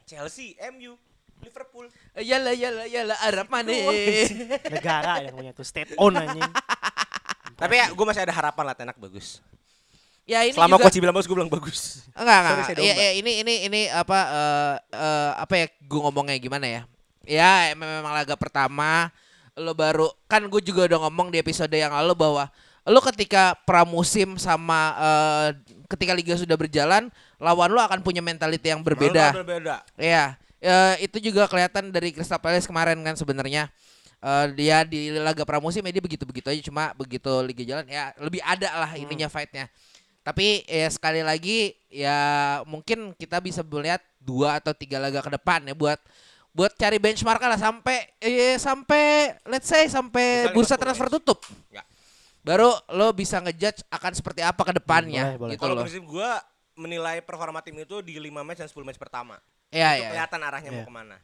[0.05, 0.93] Chelsea, MU,
[1.41, 1.89] Liverpool.
[2.15, 3.73] Ya lah ya lah ya lah Arab mana.
[4.77, 6.45] Negara yang punya itu state own anjing.
[7.59, 9.41] Tapi ya gue masih ada harapan lah Tenak bagus.
[10.25, 11.79] Ya ini Selama juga coach bilang bagus, gue bilang bagus.
[12.13, 12.65] enggak enggak.
[12.65, 16.81] Sorry, Ya, ya, ini ini ini apa eh eh, apa ya gue ngomongnya gimana ya?
[17.25, 19.09] Ya em- memang laga pertama
[19.55, 22.49] lo baru kan gue juga udah ngomong di episode yang lalu bahwa
[22.85, 25.49] lo ketika pramusim sama eh,
[25.89, 27.09] ketika liga sudah berjalan
[27.41, 29.33] lawan lo akan punya mentality yang berbeda.
[29.33, 29.81] Berbeda.
[29.97, 33.73] Iya, eh, itu juga kelihatan dari Crystal Palace kemarin kan sebenarnya.
[34.25, 38.41] Eh, dia di laga pramusim ya dia begitu-begitu aja cuma begitu liga jalan ya lebih
[38.45, 39.69] ada lah ininya fightnya.
[40.25, 42.17] Tapi ya sekali lagi ya
[42.65, 46.01] mungkin kita bisa melihat dua atau tiga laga ke depan ya buat
[46.55, 51.45] buat cari benchmark lah sampai eh, sampai let's say sampai bursa transfer tutup.
[51.69, 51.85] Ya.
[52.45, 55.51] Baru lo bisa ngejudge akan seperti apa ke depannya Boleh, boleh.
[55.57, 55.83] gitu Kalau loh.
[55.83, 56.29] prinsip gue
[56.77, 59.41] menilai performa tim itu di 5 match dan 10 match pertama.
[59.73, 60.09] Iya, itu iya.
[60.13, 60.77] kelihatan arahnya Iya.
[60.77, 61.17] mau ke mana.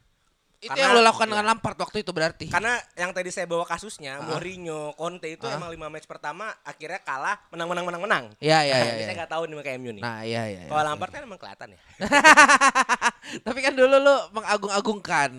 [0.58, 1.32] Itu Karena- yang lo lakukan iya.
[1.34, 2.46] dengan Lampard waktu itu berarti.
[2.46, 5.58] Karena yang tadi saya bawa kasusnya, Mourinho, Conte itu Ah.
[5.58, 8.24] emang 5 match pertama akhirnya kalah, menang menang menang menang.
[8.38, 8.92] Iya iya iya.
[8.98, 9.14] Saya iya.
[9.22, 10.02] nggak tahu nih kayak MU nih.
[10.02, 10.60] Nah, iya iya.
[10.66, 10.70] iya.
[10.70, 11.80] Kalau Lampard kan emang kelihatan ya.
[13.46, 15.30] Tapi kan dulu lu mengagung-agungkan.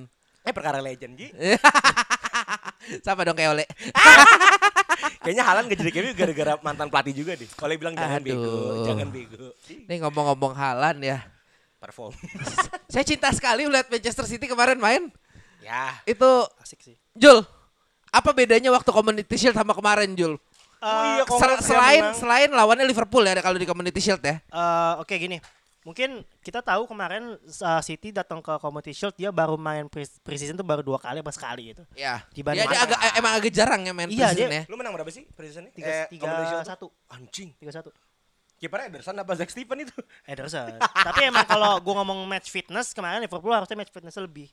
[0.43, 1.27] Eh perkara legend Ji.
[3.05, 3.65] Sama dong kayak Ole.
[5.23, 7.47] Kayaknya Halan gak jadi kayak MU gara-gara mantan pelatih juga deh.
[7.55, 9.55] Kalau bilang jangan bego, jangan bego.
[9.71, 11.23] Ini ngomong-ngomong Halan ya.
[11.79, 12.11] Perform.
[12.91, 15.07] Saya cinta sekali melihat Manchester City kemarin main.
[15.63, 15.95] ya.
[16.03, 16.95] Itu Asik sih.
[17.15, 17.43] Jul.
[18.11, 20.35] Apa bedanya waktu Community Shield sama kemarin Jul?
[20.83, 24.43] Oh iya, Sel- ya selain selain lawannya Liverpool ya kalau di Community Shield ya.
[24.43, 25.39] Eh, Oke gini,
[25.83, 30.53] mungkin kita tahu kemarin uh, City datang ke Community Shield dia baru main pre preseason
[30.53, 31.83] tuh baru dua kali apa sekali gitu.
[31.93, 32.23] Ya.
[32.31, 34.71] Dibanding- Dia, dia agak eh, emang agak jarang ya main Iya, preseason dia- ya.
[34.71, 37.51] Lu menang berapa sih preseason Tiga, Eh, tiga satu, Anjing.
[37.53, 37.91] tiga satu.
[38.55, 39.91] Kipernya Ederson apa Zack Stephen itu?
[40.31, 40.79] Ederson.
[40.79, 44.47] Tapi emang kalau gua ngomong match fitness kemarin Liverpool harusnya match fitness lebih.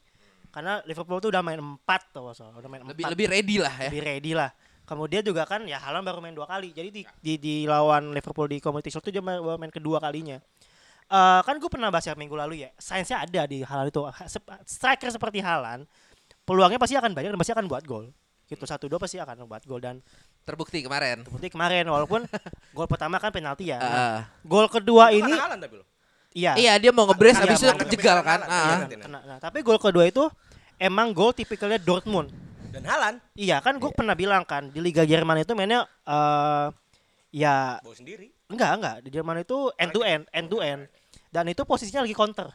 [0.50, 2.42] Karena Liverpool tuh udah main empat tuh, so.
[2.50, 3.14] udah main Lebih empat.
[3.14, 3.86] lebih ready lah ya.
[3.86, 4.50] lebih ready lah.
[4.82, 6.74] Kemudian juga kan ya Haaland baru main dua kali.
[6.74, 10.42] Jadi di, di, di lawan Liverpool di Community Shield tuh dia baru main kedua kalinya.
[11.10, 12.70] Eh kan gue pernah bahas ya minggu lalu ya.
[12.76, 14.00] Sainsnya ada di Haaland itu.
[14.64, 15.90] Striker seperti Haaland,
[16.42, 18.14] peluangnya pasti akan banyak dan pasti akan buat gol.
[18.46, 19.98] Gitu satu dua pasti akan buat gol dan
[20.40, 21.22] Terbukti kemarin.
[21.22, 22.26] seperti kemarin walaupun
[22.76, 23.76] gol pertama kan penalti ya.
[23.76, 24.20] Nah, Ah.
[24.42, 25.82] gol kedua Itu ini Haaland tapi
[26.30, 26.52] iya.
[26.54, 28.42] Iya, dia mau ngebres Iya, habis itu jegal kan.
[28.42, 28.48] Ah.
[28.48, 28.74] iya.
[28.88, 30.26] Kena- kena- nah, tapi gol kedua itu
[30.76, 32.30] emang gol tipikalnya Dortmund.
[32.70, 36.66] Dan Haaland Iya kan gue pernah bilang kan di Liga Jerman itu mainnya eh
[37.32, 38.30] ya bawa sendiri.
[38.46, 40.86] enggak enggak di Jerman itu end to end end to end
[41.30, 42.50] dan itu posisinya lagi counter.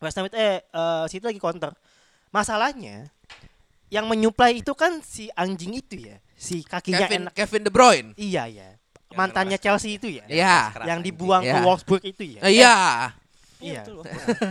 [0.00, 1.72] West Ham itu eh eh, City lagi counter.
[2.30, 3.10] Masalahnya
[3.90, 7.32] yang menyuplai itu kan si anjing itu ya, si kakinya Kevin enak.
[7.34, 8.10] Kevin De Bruyne.
[8.14, 8.68] Iya ya.
[9.10, 10.24] Yang Mantannya keras Chelsea itu ya.
[10.30, 10.56] Iya.
[10.86, 11.64] Yang dibuang ke Iya.
[11.66, 12.40] Wolfsburg itu ya.
[12.46, 12.76] Eh, Iya.
[13.60, 13.82] Iya.
[13.84, 14.06] betul,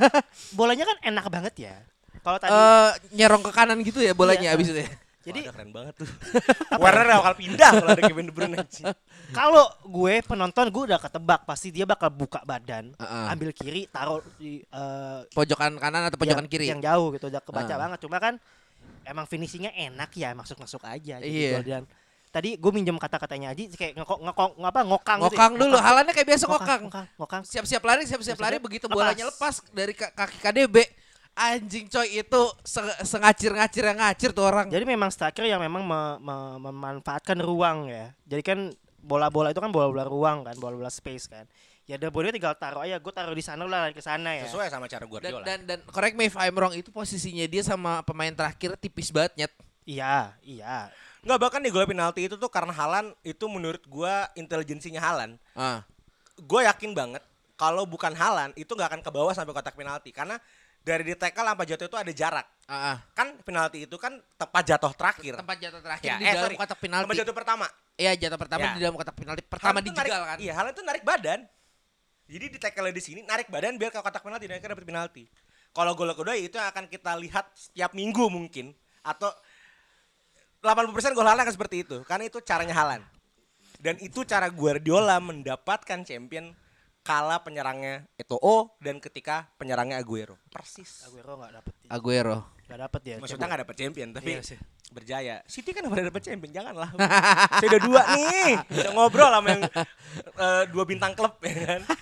[0.60, 1.76] Bolanya kan enak banget ya.
[2.20, 4.60] Kalau tadi Eh nyerong ke kanan gitu ya bolanya Iya.
[4.60, 4.82] abis itu.
[4.84, 4.90] ya?
[5.20, 6.10] jadi Wah, keren banget tuh.
[6.84, 8.58] Warner bakal pindah kalau ada Kevin De Bruyne.
[9.30, 13.26] Kalau gue penonton gue udah ketebak pasti dia bakal buka badan, Heeh.
[13.30, 16.66] ambil kiri, taruh di eh, Pojokan kanan atau pojokan yang, kiri?
[16.68, 17.78] yang jauh gitu udah kebaca Heeh.
[17.78, 17.98] banget.
[18.02, 18.34] Cuma kan
[19.06, 21.22] emang finishingnya enak ya masuk-masuk aja.
[21.22, 21.30] gitu.
[21.30, 21.62] Iya.
[21.62, 21.84] Dan
[22.30, 25.30] tadi gue minjem kata-katanya Aji kayak ngekok ngekok ngapa ngokang gitu ya.
[25.34, 26.82] Ngokang dulu, halannya kayak biasa ngokang.
[26.90, 27.42] ngokang, ngokang.
[27.46, 28.98] Siap-siap lari, siap-siap lari begitu lepas.
[28.98, 30.78] bolanya lepas dari ka- kaki KDB.
[31.34, 34.68] Anjing coy itu se- sengacir-ngacir yang ngacir tuh orang.
[34.68, 38.12] Jadi memang striker yang memang me- me- memanfaatkan ruang ya.
[38.28, 38.60] Jadi kan
[39.02, 41.46] bola-bola itu kan bola-bola ruang kan, bola-bola space kan.
[41.90, 44.46] Ya De Bruyne tinggal taruh aja, gue taruh di sana lah lari ke sana ya.
[44.46, 45.42] Sesuai sama cara Dan, Guardiola.
[45.42, 49.34] dan dan correct me if I'm wrong itu posisinya dia sama pemain terakhir tipis banget
[49.34, 49.54] nyet.
[49.90, 50.94] Iya, iya.
[51.26, 55.42] Enggak bahkan di gol penalti itu tuh karena Halan itu menurut gua intelijensinya Halan.
[55.58, 55.82] Ah.
[56.38, 57.26] Gue yakin banget
[57.58, 60.38] kalau bukan Halan itu nggak akan ke bawah sampai kotak penalti karena
[60.80, 62.48] Dari di tackle sampai jatuh itu ada jarak.
[62.64, 62.98] Ah, ah.
[63.12, 65.36] Kan penalti itu kan tepat jatuh terakhir.
[65.36, 66.56] Tempat jatuh terakhir Ya, di eh, dalam sorry.
[66.56, 67.20] kotak Tempat penalti.
[67.20, 67.68] jatuh pertama.
[68.00, 68.72] Iya, jatuh pertama Ya.
[68.74, 69.44] di dalam kotak penalti.
[69.44, 70.38] Pertama Haaland tuh dijegal narik- kan.
[70.40, 71.40] Iya, Haaland tuh narik badan.
[72.30, 75.24] Jadi di tackle di sini narik badan biar ke kotak penalti dan akhirnya dapat penalti.
[75.70, 79.28] Kalau gol kedua itu yang akan kita lihat setiap minggu mungkin atau
[80.62, 83.04] 80% gol Haaland akan seperti itu karena itu caranya Haaland.
[83.80, 86.52] Dan itu cara Guardiola mendapatkan champion
[87.02, 90.38] kala penyerangnya Eto'o dan ketika penyerangnya Aguero.
[90.48, 91.04] Persis.
[91.04, 91.74] Aguero nggak dapet.
[91.88, 92.38] Aguero.
[92.66, 93.16] Nggak dapet ya.
[93.18, 94.60] Maksudnya nggak dapat champion tapi Iya sih.
[94.90, 95.36] berjaya.
[95.46, 96.90] City kan udah dapat champion, janganlah.
[97.58, 98.52] Saya udah dua nih.
[98.68, 99.62] Bisa ngobrol sama yang
[100.16, 101.82] eh, dua bintang klub ya kan.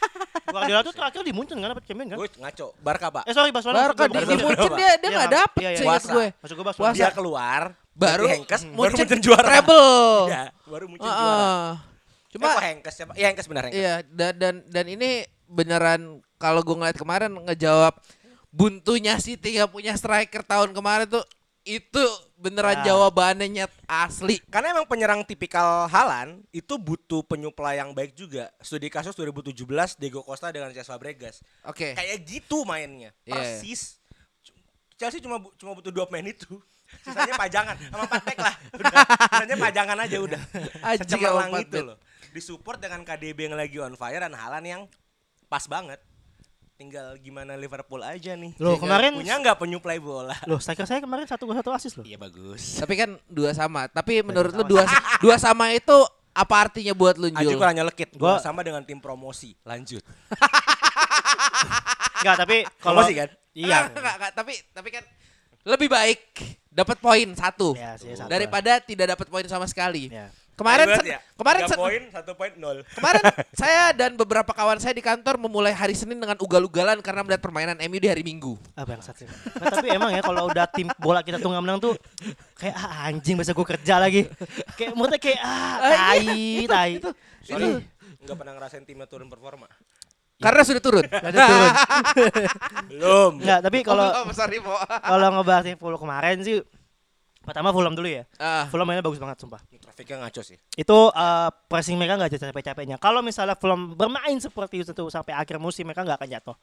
[0.48, 2.18] Guardiola tuh terakhir di Munchen nggak dapet champion kan?
[2.18, 2.68] Gue ngaco.
[2.80, 3.24] Barca, Pak.
[3.24, 3.80] Eh sorry Barcelona.
[3.86, 4.30] Barca di, Barca.
[4.30, 5.32] di Munchen dia dia Iya, nggak nggak?
[5.36, 5.84] dapet Iya, iya.
[5.84, 6.08] Puasa.
[6.10, 6.26] gue.
[6.34, 6.94] Maksud gue Barcelona.
[6.94, 9.48] Dia keluar Baru ganti Henkes, baru Munchen juara.
[9.50, 10.20] treble.
[10.30, 11.52] Ya, baru Munchen Ah, juara.
[12.28, 13.12] Cuma kok Henkes siapa?
[13.14, 13.78] Iya Henkes benar Henkes.
[13.78, 15.10] Iya dan dan dan ini
[15.46, 16.02] beneran
[16.36, 17.96] kalau gue ngeliat kemarin ngejawab
[18.48, 21.24] buntunya City nggak punya striker tahun kemarin tuh
[21.64, 22.00] itu
[22.38, 22.86] beneran Ya.
[22.88, 24.40] jawabannya nyet asli.
[24.48, 28.48] Karena emang penyerang tipikal Halan itu butuh penyuplai yang baik juga.
[28.58, 29.52] Studi kasus 2017
[29.94, 31.44] Diego Costa dengan Cesc Fabregas.
[31.64, 31.92] Oke.
[31.92, 33.12] Kayak gitu mainnya.
[33.22, 33.36] Iya.
[33.36, 34.00] Persis.
[34.96, 36.56] Chelsea cuma bu- cuma butuh dua pemain itu.
[37.04, 38.56] Sisanya pajangan sama back lah.
[38.72, 38.92] Udah.
[39.28, 40.42] Sisanya pajangan aja udah.
[40.96, 41.98] Secemerlang itu loh.
[42.32, 44.82] Disupport dengan KDB yang lagi on fire dan Halan yang
[45.46, 46.00] pas banget.
[46.78, 48.54] Tinggal gimana Liverpool aja nih.
[48.62, 50.38] Loh, kemarin- punya nggak penyuplai bola?
[50.50, 52.06] Loh, striker saya kemarin satu gol satu asis loh.
[52.06, 52.78] Iya bagus.
[52.78, 53.90] Tapi kan dua sama.
[53.90, 54.86] Tapi menurut lu dua
[55.18, 55.98] dua sama itu
[56.38, 57.58] apa artinya buat lu Jul?
[57.58, 58.14] kurang nyelekit.
[58.14, 59.58] Gua Gua- sama dengan tim promosi.
[59.66, 60.06] Lanjut.
[62.18, 63.30] Enggak, tapi kalau Promosi kan?
[63.54, 63.80] Iya.
[63.90, 65.04] Enggak, enggak, tapi tapi kan
[65.66, 66.22] lebih baik
[66.70, 68.30] dapat poin satu Iya sih, satu.
[68.30, 70.14] daripada tidak dapat poin sama sekali.
[70.14, 70.30] Ya.
[70.58, 71.20] Kemarin Berat ya?
[71.38, 72.82] kemarin Tiga poin, satu poin, nol.
[72.98, 73.22] kemarin
[73.62, 77.78] saya dan beberapa kawan saya di kantor memulai hari Senin dengan ugal-ugalan karena melihat permainan
[77.78, 78.58] MU di hari Minggu.
[78.74, 79.30] Ah bangsat sih.
[79.30, 81.94] Nah, tapi emang ya kalau udah tim bola kita tuh nggak menang tuh
[82.58, 84.26] kayak ah, anjing bisa gue kerja lagi.
[84.74, 86.92] Kayak menurutnya kayak ah tai tai.
[87.46, 87.86] Sorry.
[88.26, 89.70] Enggak pernah ngerasain timnya turun performa.
[90.42, 91.06] Karena sudah turun.
[91.06, 91.72] Ada turun.
[92.98, 93.32] Belum.
[93.46, 94.74] Enggak, tapi kalau oh, sorry, Mo.
[95.06, 96.66] kalau ngebahas Fulham kemarin sih
[97.46, 98.26] pertama Fulham dulu ya.
[98.42, 99.62] Ah, Fulham mainnya bagus banget sumpah.
[99.98, 100.58] Trafiknya ngaco sih.
[100.78, 103.02] Itu eh, pressing mereka nggak jatuh capek-capeknya.
[103.02, 106.56] Kalau misalnya Fulham bermain seperti itu sampai akhir musim mereka nggak akan jatuh.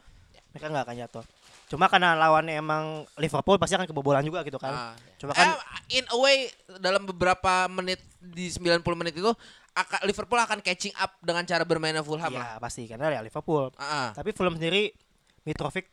[0.54, 1.24] Mereka nggak akan jatuh.
[1.66, 4.62] Cuma karena lawannya emang Liverpool pasti akan kebobolan juga gitu ah.
[4.62, 4.74] kan.
[5.18, 6.46] Cuma kan Eh, in a way
[6.78, 9.34] dalam beberapa menit di 90 menit itu
[9.74, 12.54] aka- Liverpool akan catching up dengan cara bermainnya Fulham lah.
[12.54, 13.74] ya pasti karena ya Liverpool.
[13.74, 14.08] Ah, ah.
[14.14, 14.94] Tapi Fulham sendiri
[15.42, 15.90] Mitrovic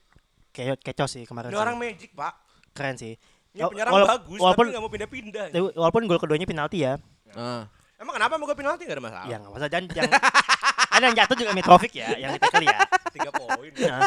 [0.53, 1.49] kayak kecoh sih kemarin.
[1.49, 1.57] Sih.
[1.57, 2.37] orang magic, Pak.
[2.77, 3.17] keren sih.
[3.51, 5.45] Ini Wala- penyerang wala- bagus, walaupun tapi nggak mau pindah-pindah.
[5.75, 7.01] walaupun gol keduanya penalti ya.
[7.35, 7.63] Ah.
[8.01, 9.27] Emang kenapa mau gue penalti nggak ada masalah?
[9.29, 10.09] Ya nggak masalah dan yang
[10.97, 12.79] ada yang jatuh juga Mitrovic ya, yang kita kali ya.
[13.13, 13.71] Tiga poin.
[13.77, 13.99] Nah,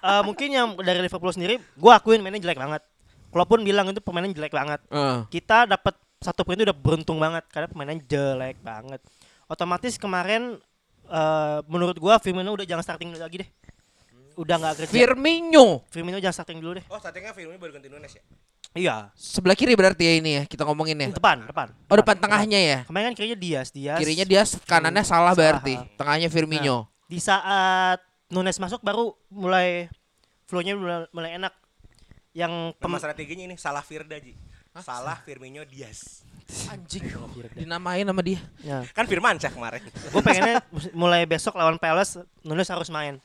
[0.00, 2.80] eh, mungkin yang dari Liverpool sendiri, gua akuin mainnya jelek banget.
[3.30, 4.80] Walaupun bilang itu permainan jelek banget.
[4.88, 5.28] Ah.
[5.28, 5.92] Kita dapat
[6.24, 9.04] satu poin itu udah beruntung banget karena permainan jelek banget.
[9.52, 10.56] Otomatis kemarin
[11.12, 13.50] eh, menurut gua Firmino udah jangan starting dulu lagi deh.
[14.36, 14.92] Udah nggak kerja.
[14.92, 16.84] Firmino Firmino jangan starting dulu deh.
[16.88, 18.24] Oh, startingnya filmnya baru ganti Nunes ya?
[18.76, 21.08] Iya, sebelah kiri berarti ya ini ya kita ngomongin ya.
[21.10, 21.72] depan, depan.
[21.88, 22.78] Oh depan tengahnya ya.
[22.84, 23.96] Kemarin kan kirinya Dias, Dias.
[23.96, 25.58] Kirinya dia kanannya salah Salah.
[25.58, 25.74] berarti.
[25.96, 26.86] Tengahnya Firmino.
[27.08, 29.88] Di saat Nunes masuk baru mulai
[30.44, 31.54] flow-nya mulai, mulai enak.
[32.30, 34.36] Yang pem- Nama strateginya ini salah Firda, Ji.
[34.76, 36.20] Salah Firmino Diaz.
[36.68, 37.02] Anjing.
[37.56, 38.38] Dinamain sama dia.
[38.60, 38.84] ya.
[38.92, 39.82] Kan Firman Syah kemarin.
[39.82, 40.60] gue pengennya
[40.92, 43.18] mulai besok lawan Palace Nunes harus main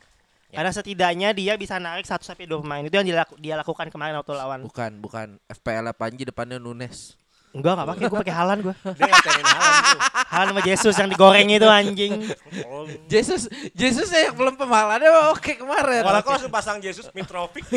[0.52, 3.88] karena setidaknya dia bisa narik 1 sampai 2 pemain itu yang dia, laku- dia lakukan
[3.88, 5.28] kemarin waktu lawan Bukan, bukan.
[5.48, 7.16] FPL Panji depannya Nunes.
[7.52, 8.76] enggak enggak pakai gue pakai Halan gue.
[10.26, 12.14] Halan sama Jesus yang digoreng itu anjing
[12.64, 16.00] Oh, Jesus, Jesus yang belum pemahalannya mah oke kemarin.
[16.02, 17.68] Malah kok langsung pasang Jesus Mitrovic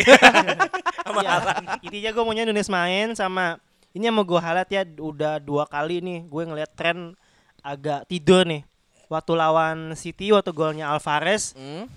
[1.05, 1.83] sama ya, Haaland.
[1.83, 3.59] intinya gue maunya Nunes main sama
[3.91, 7.19] ini yang mau gue highlight ya udah dua kali nih gue ngeliat tren
[7.61, 8.63] agak tidur nih
[9.07, 11.91] waktu lawan City waktu golnya Alvarez Hmm?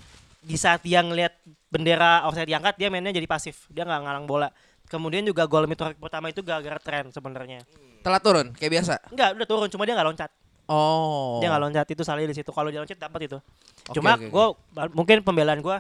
[0.47, 1.36] Di saat dia ngelihat
[1.67, 4.47] bendera offside diangkat dia mainnya jadi pasif dia nggak ngalang bola
[4.88, 7.67] kemudian juga gol Mitrovic pertama itu gara-gara tren sebenarnya
[8.07, 8.93] Telat turun kayak biasa.
[9.12, 10.31] Enggak, udah turun, cuma dia nggak loncat.
[10.71, 11.43] Oh.
[11.43, 12.47] Dia nggak loncat itu salahnya di situ.
[12.55, 13.36] Kalau dia loncat dapat itu.
[13.36, 14.31] Oke, cuma oke.
[14.31, 14.45] gue
[14.95, 15.75] mungkin pembelaan gue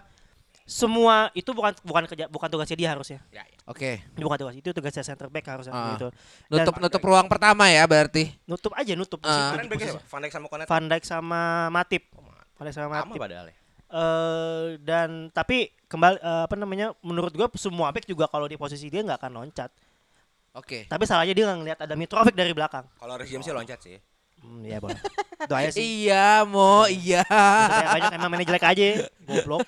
[0.67, 3.19] semua itu bukan bukan kerja bukan tugasnya dia harusnya.
[3.31, 3.57] Ya, ya.
[3.63, 4.03] Oke.
[4.11, 5.95] Itu bukan tugas itu tugasnya center back harusnya Ah.
[5.95, 6.07] gitu.
[6.51, 8.35] Nutup nutup ruang pertama ya berarti.
[8.43, 9.43] Nutup aja nutup di situ,
[9.87, 10.03] siapa?
[10.03, 10.67] Van Dijk sama Konate.
[10.67, 12.03] Van Dijk sama Matip.
[12.59, 13.19] Van Dijk sama Sama Matip.
[13.23, 13.55] padahal ya.
[13.87, 18.91] Eh dan tapi kembali eh, apa namanya menurut gue semua back juga kalau di posisi
[18.91, 19.71] dia nggak akan loncat.
[20.57, 20.89] Oke.
[20.91, 22.83] Tapi salahnya dia nggak ngelihat ada Mitrovic dari belakang.
[22.99, 23.97] Kalau James sih loncat sih.
[24.37, 24.97] Hmm, iya boleh.
[25.37, 25.81] Itu aja sih.
[25.81, 27.25] Iya, Mo, iya.
[27.25, 28.83] Maksudnya banyak emang mainnya jelek aja.
[29.25, 29.65] Goblok.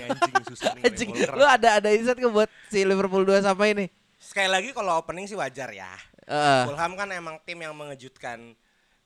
[0.00, 1.28] Anjing susah nih.
[1.36, 3.92] Lu ada ada insight ke buat si Liverpool 2 sama ini?
[4.16, 5.92] Sekali lagi kalau opening sih wajar ya.
[6.28, 6.62] Heeh.
[6.68, 8.56] Fulham kan emang tim yang mengejutkan.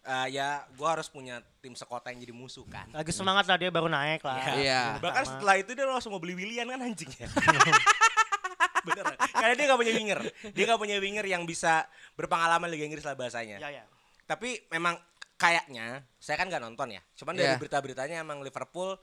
[0.04, 2.84] Eh, ya, gua harus punya tim sekota yang jadi musuh kan.
[2.92, 4.36] Lagi semangat lah dia baru naik lah.
[4.52, 5.00] Iya.
[5.00, 7.24] Bahkan setelah itu dia langsung mau beli Willian kan anjing ya.
[8.84, 9.16] Beneran.
[9.16, 10.20] Karena dia gak punya winger.
[10.52, 13.56] Dia gak punya winger yang bisa berpengalaman Liga Inggris lah bahasanya.
[13.56, 13.84] Ya ya.
[14.28, 15.00] Tapi memang
[15.40, 17.00] kayaknya, saya kan gak nonton ya.
[17.16, 17.56] Cuman dari Iya.
[17.56, 19.00] berita-beritanya emang Liverpool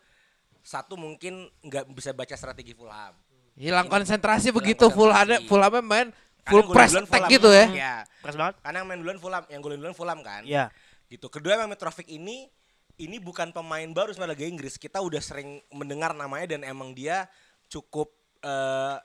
[0.61, 3.17] satu mungkin nggak bisa baca strategi Fulham.
[3.57, 6.13] Hilang konsentrasi Hilang begitu full apa main
[6.45, 7.33] full press attack Fulham.
[7.33, 7.65] gitu ya.
[7.65, 7.93] Iya.
[8.21, 8.55] Keras banget.
[8.61, 10.45] Karena yang main duluan Fulham, yang golin duluan Fulham kan.
[10.45, 10.69] Iya.
[11.11, 11.27] Gitu.
[11.27, 12.47] Kedua emang Mitrovic ini
[12.95, 14.79] ini bukan pemain baru sebenarnya Liga Inggris.
[14.79, 17.27] Kita udah sering mendengar namanya dan emang dia
[17.67, 18.07] cukup
[18.39, 18.97] eh,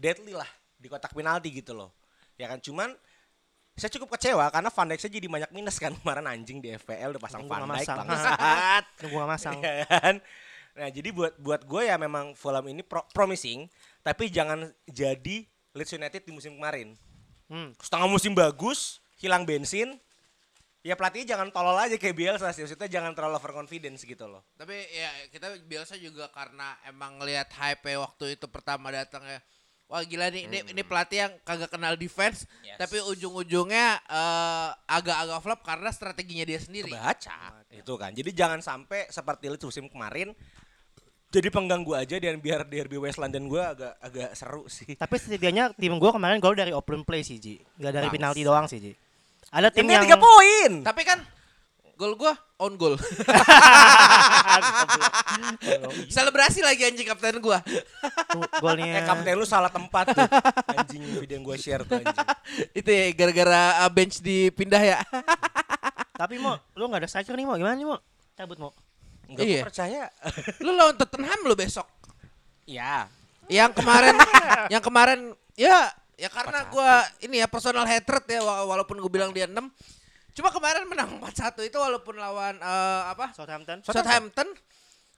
[0.00, 0.48] deadly lah
[0.80, 1.92] di kotak penalti gitu loh.
[2.40, 2.96] Ya kan cuman
[3.76, 7.16] saya cukup kecewa karena Van Dijk saya jadi banyak minus kan kemarin anjing di FPL
[7.16, 7.98] udah pasang Van Dijk masang.
[8.08, 8.84] bangsat.
[9.04, 9.56] Nunggu gak masang.
[9.60, 10.14] Ya kan?
[10.72, 13.68] Nah, jadi buat buat gue ya memang Fulham ini pro- promising,
[14.00, 15.44] tapi jangan jadi
[15.76, 16.96] Leeds United di musim kemarin.
[17.52, 17.76] Hmm.
[17.76, 20.00] Setengah musim bagus, hilang bensin.
[20.82, 22.66] Ya pelatihnya jangan tolol aja kayak Bielsa sih.
[22.66, 24.42] Maksudnya jangan terlalu overconfidence gitu loh.
[24.58, 29.38] Tapi ya kita biasa juga karena emang ngelihat hype waktu itu pertama datang ya.
[29.86, 32.80] Wah gila nih, ini, ini pelatih yang kagak kenal defense, Yes.
[32.80, 36.90] tapi ujung-ujungnya eh, agak-agak flop karena strateginya dia sendiri.
[36.90, 37.60] Kebaca.
[37.68, 38.16] Itu kan.
[38.16, 40.32] Jadi jangan sampai seperti Leeds musim kemarin
[41.32, 45.00] jadi pengganggu aja dan biar derby West London gue agak agak seru sih.
[45.00, 47.56] Tapi setidaknya tim gue kemarin gol dari open play sih Ji.
[47.80, 48.92] Gak dari penalti doang sih Ji.
[49.52, 50.70] Ada tim Timnya yang tiga poin.
[50.80, 51.18] Tapi kan
[51.94, 52.96] gol gua on goal.
[56.08, 57.60] Selebrasi lagi anjing kapten gua.
[58.58, 59.02] Golnya.
[59.02, 60.28] Eh kapten lu salah tempat tuh.
[60.72, 62.18] Anjing video yang gue share tuh anjing.
[62.72, 64.98] Itu ya gara-gara uh, bench dipindah ya.
[66.20, 67.98] Tapi mau lu gak ada striker nih mau gimana nih mau?
[68.32, 68.72] Cabut mau.
[69.28, 69.60] Enggak Iya.
[69.60, 70.02] gua percaya.
[70.60, 71.86] lu lawan Tottenham lu besok.
[72.64, 73.06] ya.
[73.50, 74.14] Yang kemarin
[74.72, 75.20] yang kemarin
[75.58, 79.56] ya ya karena gua ini ya personal hatred ya wa- walaupun gue bilang dia 6
[80.32, 83.80] cuma kemarin menang 4-1 itu walaupun lawan eh, apa Southampton.
[83.82, 84.48] Southampton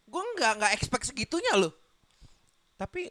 [0.05, 1.73] gue nggak nggak expect segitunya loh
[2.75, 3.07] Tapi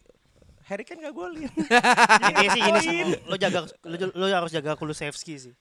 [0.64, 1.52] Harry Kane gak golin.
[2.32, 2.98] Ini sih ini sih.
[3.28, 5.54] Lu jaga lu, lu harus jaga Kulusevski sih.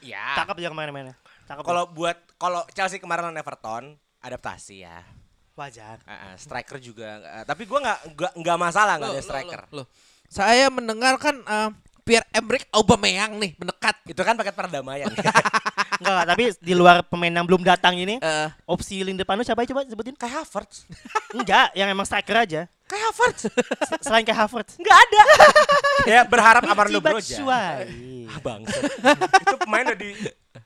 [0.00, 0.36] ya.
[0.36, 1.16] Cakep dia kemarin mainnya.
[1.44, 1.60] Cakep.
[1.60, 3.84] Kalau buat kalau Chelsea kemarin lawan Everton
[4.18, 5.04] adaptasi ya.
[5.52, 5.98] wajar.
[6.04, 7.18] Ah, ah, striker juga.
[7.20, 9.60] ah, tapi gua nggak nggak nggak masalah nggak ada striker.
[9.68, 9.86] loh, loh.
[10.28, 11.70] Saya mendengarkan eh,
[12.08, 15.12] Pierre Emerick Aubameyang nih mendekat Itu kan paket perdamaian.
[16.00, 19.44] Enggak lah, tapi di luar pemain yang belum datang ini, Eh, opsi lini depan lu
[19.44, 20.14] siapa coba sebutin?
[20.14, 20.86] Kayak Havertz.
[21.36, 22.70] Enggak, yang emang striker aja.
[22.88, 23.42] Kayak Havertz.
[24.00, 24.78] Selain kayak Havertz.
[24.80, 25.22] Nggak ada.
[26.16, 27.36] ya berharap Amarno Broja.
[27.36, 28.30] Batshuayi.
[28.30, 28.78] Ah, bangsa.
[28.78, 30.10] itu pemain udah di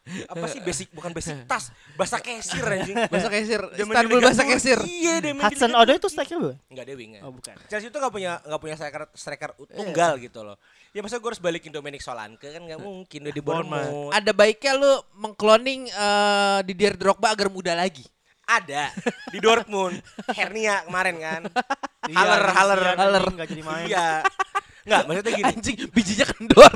[0.02, 4.78] apa sih basic bukan basic tas bahasa kesir anjing bahasa kesir di Istanbul bahasa kesir
[4.82, 6.58] iya di Hudson Odoi itu striker bukan?
[6.66, 7.20] Enggak dia winger.
[7.22, 7.54] Oh, bukan.
[7.70, 10.58] Chelsea itu gak punya gak punya striker striker tunggal gitu loh.
[10.90, 14.10] Ya masa gue harus balikin Dominic Solanke kan gak mungkin udah di Bournemouth.
[14.10, 18.02] ada baiknya lu mengkloning eh, Didier Drogba agar muda lagi
[18.42, 18.90] Ada
[19.30, 20.02] di Dortmund.
[20.34, 21.42] Hernia kemarin kan.
[22.02, 22.80] Iya, Haller iya, Haller.
[22.98, 23.86] anjing, nggak jadi main.
[23.86, 24.08] Iya.
[24.82, 26.72] Enggak, maksudnya gini, anjing bijinya kendor.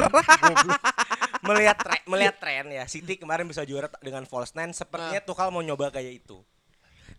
[1.47, 5.63] Melihat tre- melihat tren ya, City kemarin bisa juara dengan false nine, sepertinya Tuchel mau
[5.63, 6.39] nyoba kayak itu.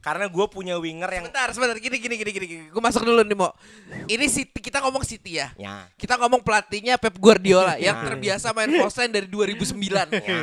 [0.08, 2.63] Karena gue punya winger yang sebentar sebentar gini gini gini gini, gini.
[2.72, 3.52] gue masuk dulu nih mo
[4.08, 5.84] ini City kita ngomong City ya ya.
[6.00, 8.08] kita ngomong pelatihnya Pep Guardiola yang Ya.
[8.08, 9.76] terbiasa main nine dari 2009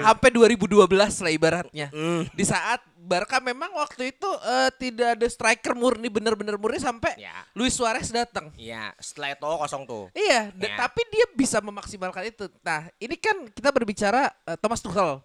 [0.05, 0.85] sampai 2012
[1.24, 2.29] lah ibaratnya Hmm.
[2.29, 7.33] di saat Barca memang waktu itu eh, tidak ada striker murni bener-bener murni sampai Ya.
[7.53, 10.05] Luis Suarez datang Iya, setelah itu kosong tuh.
[10.12, 10.77] Iya, Ya.
[10.77, 12.48] tapi dia bisa memaksimalkan itu.
[12.61, 15.20] Nah, ini kan kita berbicara eh, Thomas Tuchel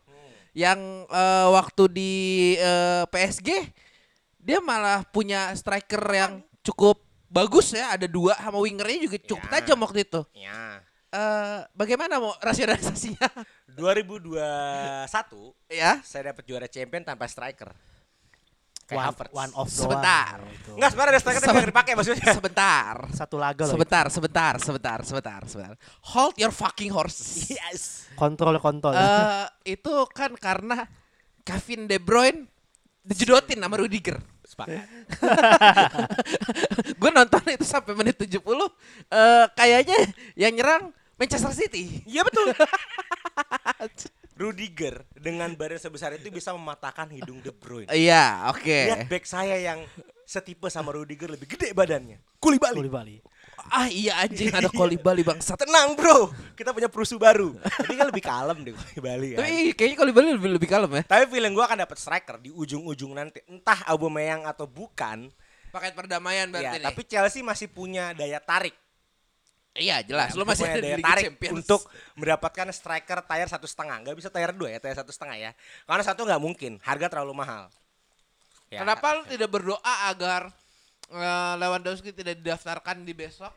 [0.52, 2.12] yang eh, waktu di
[2.56, 3.50] eh, PSG
[4.40, 6.98] dia malah punya striker yang cukup
[7.28, 9.52] bagus ya, ada dua sama wingernya juga cukup Ya.
[9.54, 10.22] tajam waktu itu.
[10.34, 10.82] Ya.
[11.10, 13.28] Eh, bagaimana mau rasionalisasinya?
[13.80, 14.38] 2021
[15.70, 17.70] ya, saya dapat juara champion tanpa striker.
[18.86, 19.34] Kayak One, Havertz.
[19.38, 20.42] one off Sebentar.
[20.42, 20.70] doang, gitu.
[20.74, 22.26] Enggak, sebenarnya ada striker tapi dipakai maksudnya.
[22.42, 22.94] sebentar.
[23.14, 23.74] Satu laga loh.
[23.78, 25.74] Sebentar, sebentar, sebentar, sebentar, sebentar.
[26.10, 27.54] Hold your fucking horses.
[27.54, 28.10] Yes.
[28.18, 28.98] Kontrol kontrol.
[28.98, 29.46] Eh,
[29.78, 30.90] itu kan karena
[31.46, 32.50] Kevin De Bruyne
[33.04, 34.20] dijedotin sama Rudiger.
[34.44, 34.86] Sepakat.
[37.00, 39.98] Gue nonton itu sampai menit 70 eh kayaknya
[40.34, 40.84] yang nyerang
[41.20, 42.02] Manchester City.
[42.08, 42.56] Iya betul.
[44.40, 47.92] Rudiger dengan badan sebesar itu bisa mematahkan hidung De Bruyne.
[47.92, 48.64] Iya, oke.
[48.88, 49.84] Lihat back saya yang
[50.24, 52.24] setipe sama Rudiger lebih gede badannya.
[52.40, 53.20] Kuli Bali.
[53.68, 55.60] Ah iya anjing ada Koli Bali bangsat.
[55.60, 57.54] Tenang bro, kita punya perusuh baru.
[57.60, 59.40] Tapi kan lebih kalem deh Koli Bali kan.
[59.44, 61.04] Tapi kayaknya Koli Bali lebih lebih kalem ya.
[61.04, 63.44] Tapi feeling gue akan dapat striker di ujung-ujung nanti.
[63.46, 65.28] Entah Aubameyang atau bukan.
[65.70, 66.86] Paket perdamaian Ya, berarti nih.
[66.90, 68.74] tapi Chelsea masih punya daya tarik.
[69.78, 71.54] Iya jelas, Ya, lu masih punya ada daya Liga tarik Champions.
[71.56, 71.82] untuk
[72.18, 73.96] mendapatkan striker tier satu setengah.
[74.02, 75.52] Nggak bisa tier dua ya, tier satu setengah ya.
[75.86, 77.70] Karena satu nggak mungkin, harga terlalu mahal.
[78.70, 80.50] Ya, Kenapa lu tidak berdoa agar
[81.58, 83.50] Lewandowski tidak didaftarkan di besok?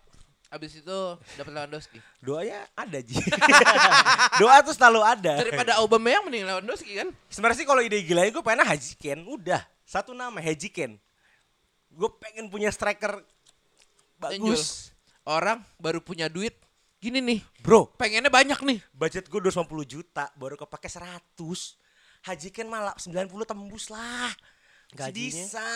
[0.53, 0.98] Habis itu
[1.40, 1.96] dapat Lewandowski.
[2.20, 3.16] Doanya ada Ji.
[4.40, 5.40] Doa tuh selalu ada.
[5.40, 7.09] Daripada Aubameyang mending Lewandowski kan?
[7.32, 11.00] Sebenarnya sih kalau ide gila gue pengen Haji Ken, udah satu nama Haji Ken.
[11.88, 13.24] Gue pengen punya striker
[14.20, 14.92] bagus.
[15.24, 16.53] Orang baru punya duit
[17.00, 17.40] gini nih.
[17.64, 18.78] Bro, Pengennya banyak nih.
[18.92, 21.32] budget gue 250 juta, baru kepake 100.
[22.28, 24.30] Haji Ken malah 90 tembus lah.
[24.92, 25.16] Gajinya?
[25.16, 25.68] Bisa.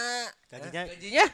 [0.52, 1.26] Gajinya Gajinya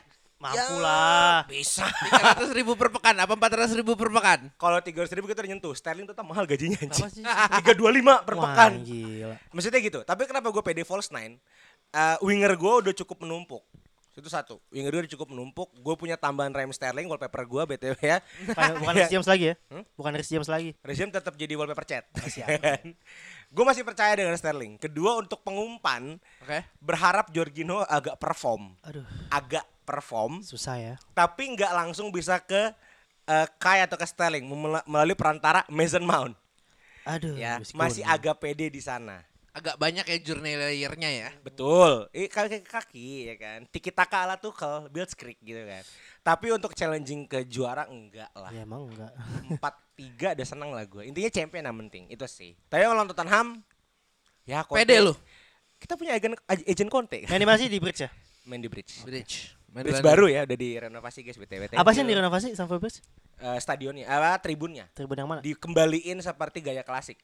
[0.43, 1.37] mampu Ya, lah.
[1.47, 1.87] Bisa.
[1.87, 4.51] 300 ribu per pekan apa 400 ribu per pekan?
[4.59, 6.83] Kalau 300 ribu kita udah nyentuh, Sterling tetap mahal gajinya.
[6.83, 7.23] Apa sih?
[7.23, 8.73] 325 per Wah, pekan.
[8.83, 9.35] gila.
[9.55, 10.01] Maksudnya gitu.
[10.03, 11.39] Tapi kenapa gue pede false nine?
[11.93, 13.63] Eh, winger gue udah cukup menumpuk.
[14.13, 14.61] Itu satu.
[14.69, 15.73] Winger gue udah cukup menumpuk.
[15.73, 18.19] Gue punya tambahan Raheem Sterling wallpaper gue BTW ya.
[18.45, 19.55] Bukan, bukan Rhys James lagi ya?
[19.73, 19.85] Hmm?
[19.97, 20.77] Bukan Rhys James lagi.
[20.85, 22.05] Regime tetap jadi wallpaper chat.
[22.29, 22.49] siap.
[23.53, 24.81] gue masih percaya dengan Sterling.
[24.81, 26.65] Kedua untuk pengumpan Oke.
[26.81, 28.73] berharap Jorginho agak perform.
[28.81, 30.95] Aduh, Agak perform susah ya.
[31.11, 32.71] tapi nggak langsung bisa ke
[33.27, 34.47] eh, Kai atau ke Sterling
[34.87, 36.39] melalui perantara Mason Mount
[37.03, 38.15] Aduh, ya masih nih.
[38.15, 41.31] agak pede di sana Agak banyak ya journey layernya ya.
[41.45, 42.09] Betul.
[42.17, 43.61] Eh kaki ke kaki ya kan.
[43.69, 45.85] Tiki taka ala Tuchel, build script gitu kan.
[46.25, 48.49] Tapi untuk challenging ke juara enggak lah.
[48.49, 49.13] Ya emang enggak.
[49.53, 51.03] Empat tiga udah seneng lah gue.
[51.05, 52.59] Intinya champion yang penting itu sih.
[52.67, 53.63] Tapi kalau nonton Tottenham
[54.43, 54.83] ya Conte.
[54.83, 55.15] Pede lu.
[55.79, 57.23] Kita punya agent agent Conte?
[57.25, 58.11] Main di mana sih di bridge ya?
[58.43, 59.07] main di bridge.
[59.07, 59.55] Bridge.
[59.71, 61.73] Main Bridge baru ya udah direnovasi guys BTW.
[61.73, 62.99] Apa sih yang direnovasi Stamford Bridge?
[63.39, 65.41] Eh, stadionnya, apa tribunnya Tribun yang mana?
[65.41, 67.17] dikembaliin seperti gaya klasik.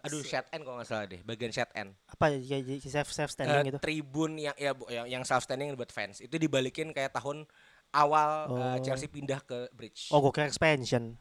[0.00, 1.90] Aduh, shade end kalau nggak salah deh, bagian shade end.
[2.06, 3.78] Apa ya jadi safe safe standing Eh, gitu?
[3.82, 7.42] tribun yang ya yang, yang self standing buat fans itu dibalikin kayak tahun
[7.90, 8.76] awal eh, Oh.
[8.80, 10.06] Chelsea pindah ke bridge.
[10.08, 11.18] Oh, gue kira expansion.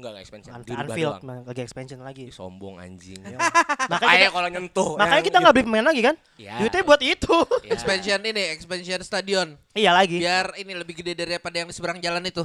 [0.00, 0.52] Enggak enggak expansion.
[0.56, 1.44] An- dirubah Anfield doang.
[1.44, 2.22] lagi expansion lagi.
[2.24, 3.20] Ih, sombong anjing.
[3.28, 4.90] Makanya Makanya kita, kalau nyentuh.
[4.96, 6.16] makanya yang kita nggak beli pemain lagi kan?
[6.40, 6.56] Ya.
[6.56, 7.36] Duitnya buat itu.
[7.60, 7.76] Ya.
[7.76, 9.48] Expansion ini, expansion stadion.
[9.76, 10.16] iya lagi.
[10.16, 12.42] Biar ini lebih gede daripada yang di seberang jalan itu.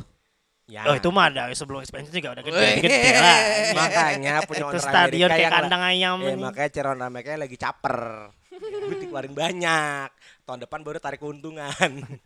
[0.67, 0.83] Ya.
[0.89, 3.39] Oh itu mah dari sebelum expansion juga udah gede, gede lah.
[3.79, 6.41] makanya punya itu owner stadion kayak kandang ayam ini.
[6.41, 7.97] makanya Ceron Amerika lagi caper.
[8.49, 10.09] Gue dikeluarin banyak.
[10.45, 11.69] Tahun depan baru tarik keuntungan.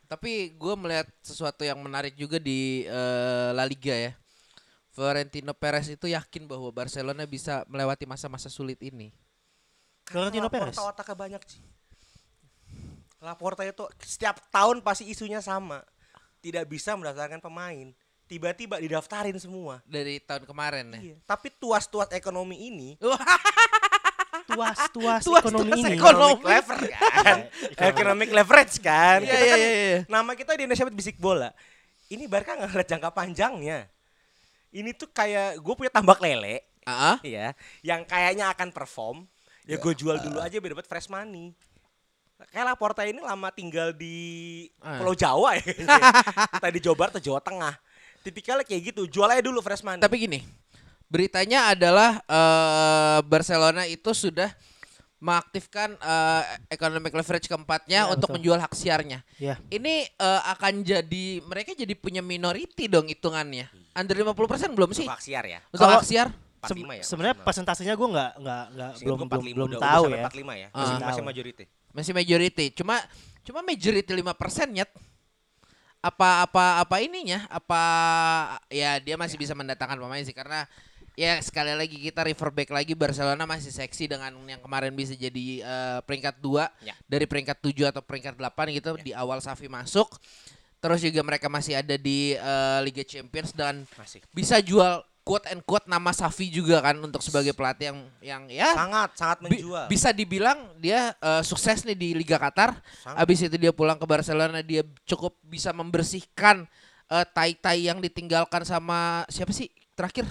[0.08, 4.12] Tapi gue melihat sesuatu yang menarik juga di eh, La Liga ya.
[5.00, 9.16] Florentino Perez itu yakin bahwa Barcelona bisa melewati masa-masa sulit ini.
[10.04, 10.76] Florentino Perez.
[10.76, 11.64] Laporta otaknya banyak sih.
[13.24, 15.80] Laporta itu setiap tahun pasti isunya sama.
[16.43, 17.95] Tidak bisa mendaftarkan pemain.
[18.28, 19.80] Tiba-tiba didaftarin semua.
[19.88, 21.00] Dari tahun kemarin ya.
[21.00, 21.18] Iya.
[21.24, 22.89] Tapi tuas-tuas ekonomi ini
[24.52, 25.95] Tuas tuas Tuas- ekonomi tuas ini.
[25.95, 26.43] ekonomi.
[26.43, 27.38] economic leverage kan.
[27.95, 29.20] economic leverage kan.
[29.24, 30.00] Iya, Kita iya, kan iya, iya.
[30.12, 31.56] nama kita di Indonesia bisik bola.
[32.12, 33.80] Ini Barca nggak ngeliat jangka panjangnya.
[34.70, 37.18] Ini tuh kayak gue punya tambak lele, Ah, ah.
[37.22, 39.26] ya, yang kayaknya akan perform.
[39.66, 41.54] Ya gue jual dulu aja biar dapat fresh money.
[42.50, 44.98] Kayak Laporta ini lama tinggal di Ah.
[44.98, 45.66] Pulau Jawa ya.
[46.56, 47.76] Entah di Jawa Barat atau Jawa Tengah.
[48.20, 50.00] Tipikalnya kayak gitu, jual aja dulu fresh money.
[50.00, 50.40] Tapi gini,
[51.06, 54.50] beritanya adalah eh, Barcelona itu sudah
[55.20, 58.36] mengaktifkan eh, economic leverage keempatnya Ya, untuk betul.
[58.40, 59.20] menjual hak siarnya.
[59.36, 59.60] Ya.
[59.68, 63.68] Ini eh, akan jadi mereka jadi punya minority dong hitungannya.
[64.00, 65.04] Under 50% belum sih?
[65.06, 65.60] Untuk Aksiar ya.
[65.68, 66.28] Untuk Kalau- hak siar?
[66.60, 67.04] 45 Se- ya.
[67.08, 70.24] Sebenarnya persentasenya gue nggak nggak nggak belum belum 45, belum tahu ya.
[70.24, 70.68] 45 ya.
[70.70, 71.64] Masih, Belum masih majority.
[71.89, 72.66] Masih majority.
[72.76, 72.95] Cuma
[73.43, 74.91] cuma majority 5% nyet.
[76.00, 77.43] Apa apa apa ininya?
[77.47, 77.82] Apa
[78.68, 80.64] ya dia masih bisa mendatangkan pemain sih karena
[81.16, 85.60] ya sekali lagi kita refer back lagi Barcelona masih seksi dengan yang kemarin bisa jadi
[85.60, 86.95] eh, peringkat 2 Ya.
[87.04, 90.08] dari peringkat 7 atau peringkat 8 gitu di awal Safi masuk.
[90.80, 94.24] Terus juga mereka masih ada di eh, Liga Champions dan Masih.
[94.32, 98.74] bisa jual quote and quote nama Safi juga kan untuk sebagai pelatih yang yang ya
[98.74, 99.86] Sangat sangat Bi- menjual.
[99.86, 102.80] bisa dibilang dia eh, sukses nih di Liga Qatar.
[102.98, 103.20] Sangat.
[103.20, 106.64] Habis itu dia pulang ke Barcelona, dia cukup bisa membersihkan
[107.08, 110.26] eh, tai-tai yang ditinggalkan sama siapa sih terakhir?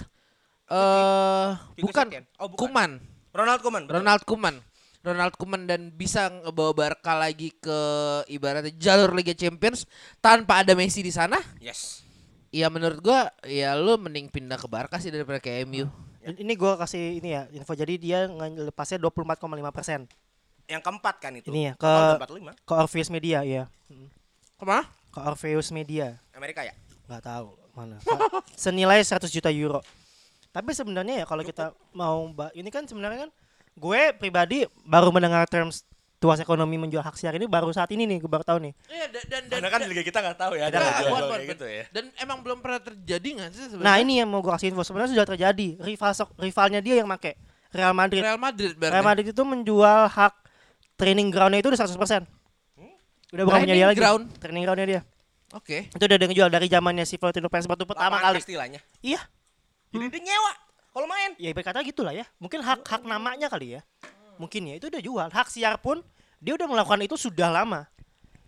[0.69, 2.07] Eh Figo bukan.
[2.37, 2.59] Oh, bukan.
[2.69, 2.91] Kuman,
[3.33, 3.85] Ronald betul.
[3.89, 4.55] Ronald Kuman.
[4.99, 7.79] Ronald Koeman dan bisa ngebawa Barca lagi ke
[8.27, 9.87] ibaratnya jalur Liga Champions
[10.19, 11.39] tanpa ada Messi di sana.
[11.57, 12.03] Yes.
[12.49, 15.87] Ya menurut gua ya lu mending pindah ke Barca sih daripada ke MU.
[16.19, 17.71] Ini gue kasih ini ya info.
[17.71, 19.39] Jadi dia ngelepasnya 24,5
[19.71, 20.03] persen.
[20.67, 21.47] Yang keempat kan itu.
[21.47, 22.53] Ini ya, ke- Oh, 45.
[22.59, 23.63] Ke Orpheus Media ya.
[24.53, 24.83] Ke mana?
[25.09, 26.19] Ke Orpheus Media.
[26.29, 26.75] Amerika ya.
[27.07, 27.55] Nggak tahu.
[27.71, 27.97] Mana?
[28.59, 29.79] Senilai 100 juta euro.
[30.49, 33.31] Tapi sebenarnya ya kalau kita mau ba- ini kan sebenarnya kan
[33.79, 38.19] gue pribadi baru mendengar terms tuas ekonomi menjual hak siar ini baru saat ini nih
[38.19, 38.73] gue baru tahu nih.
[38.85, 41.23] Iya dan dan dan, Karena kan di liga kita nggak tahu ya ada Nggak, jual
[41.47, 41.83] gitu ya.
[41.89, 43.87] dan emang belum pernah terjadi nggak sih sebenarnya?
[43.87, 47.07] Nah ini yang mau gue kasih info sebenarnya sudah terjadi rival sok- rivalnya dia yang
[47.07, 48.19] make Real Madrid.
[48.19, 48.93] Real Madrid berarti.
[48.93, 50.33] Real Madrid itu menjual hak
[50.95, 52.27] training groundnya itu udah 100%.
[53.29, 53.99] Udah bukan punya dia Training lagi.
[54.01, 54.23] ground?
[54.35, 55.01] Training groundnya dia.
[55.51, 55.85] Oke.
[55.87, 58.37] Itu udah ada yang jual dari zamannya si Florentino Perez waktu pertama Lapangan kali.
[58.41, 58.79] istilahnya.
[58.99, 59.21] Iya.
[59.89, 60.51] Jadi dia nyewa
[60.99, 61.31] kalau main.
[61.39, 62.27] Ya berkata gitulah ya.
[62.43, 63.81] Mungkin hak hak namanya kali ya.
[64.35, 65.27] Mungkin ya itu udah jual.
[65.31, 66.03] Hak siar pun
[66.43, 67.87] dia udah melakukan itu sudah lama.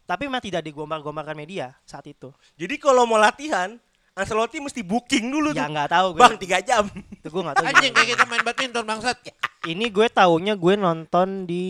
[0.03, 2.35] Tapi memang tidak digombar-gombarkan media saat itu.
[2.59, 3.79] Jadi kalau mau latihan,
[4.11, 5.71] Ancelotti mesti booking dulu Ya tuh.
[5.71, 6.19] nggak tahu gue.
[6.19, 6.83] Bang, tiga jam.
[7.15, 7.65] Itu gue nggak tahu.
[7.71, 9.17] Anjing kayak kita main badminton bangsat.
[9.63, 11.63] Ini gue taunya gue nonton di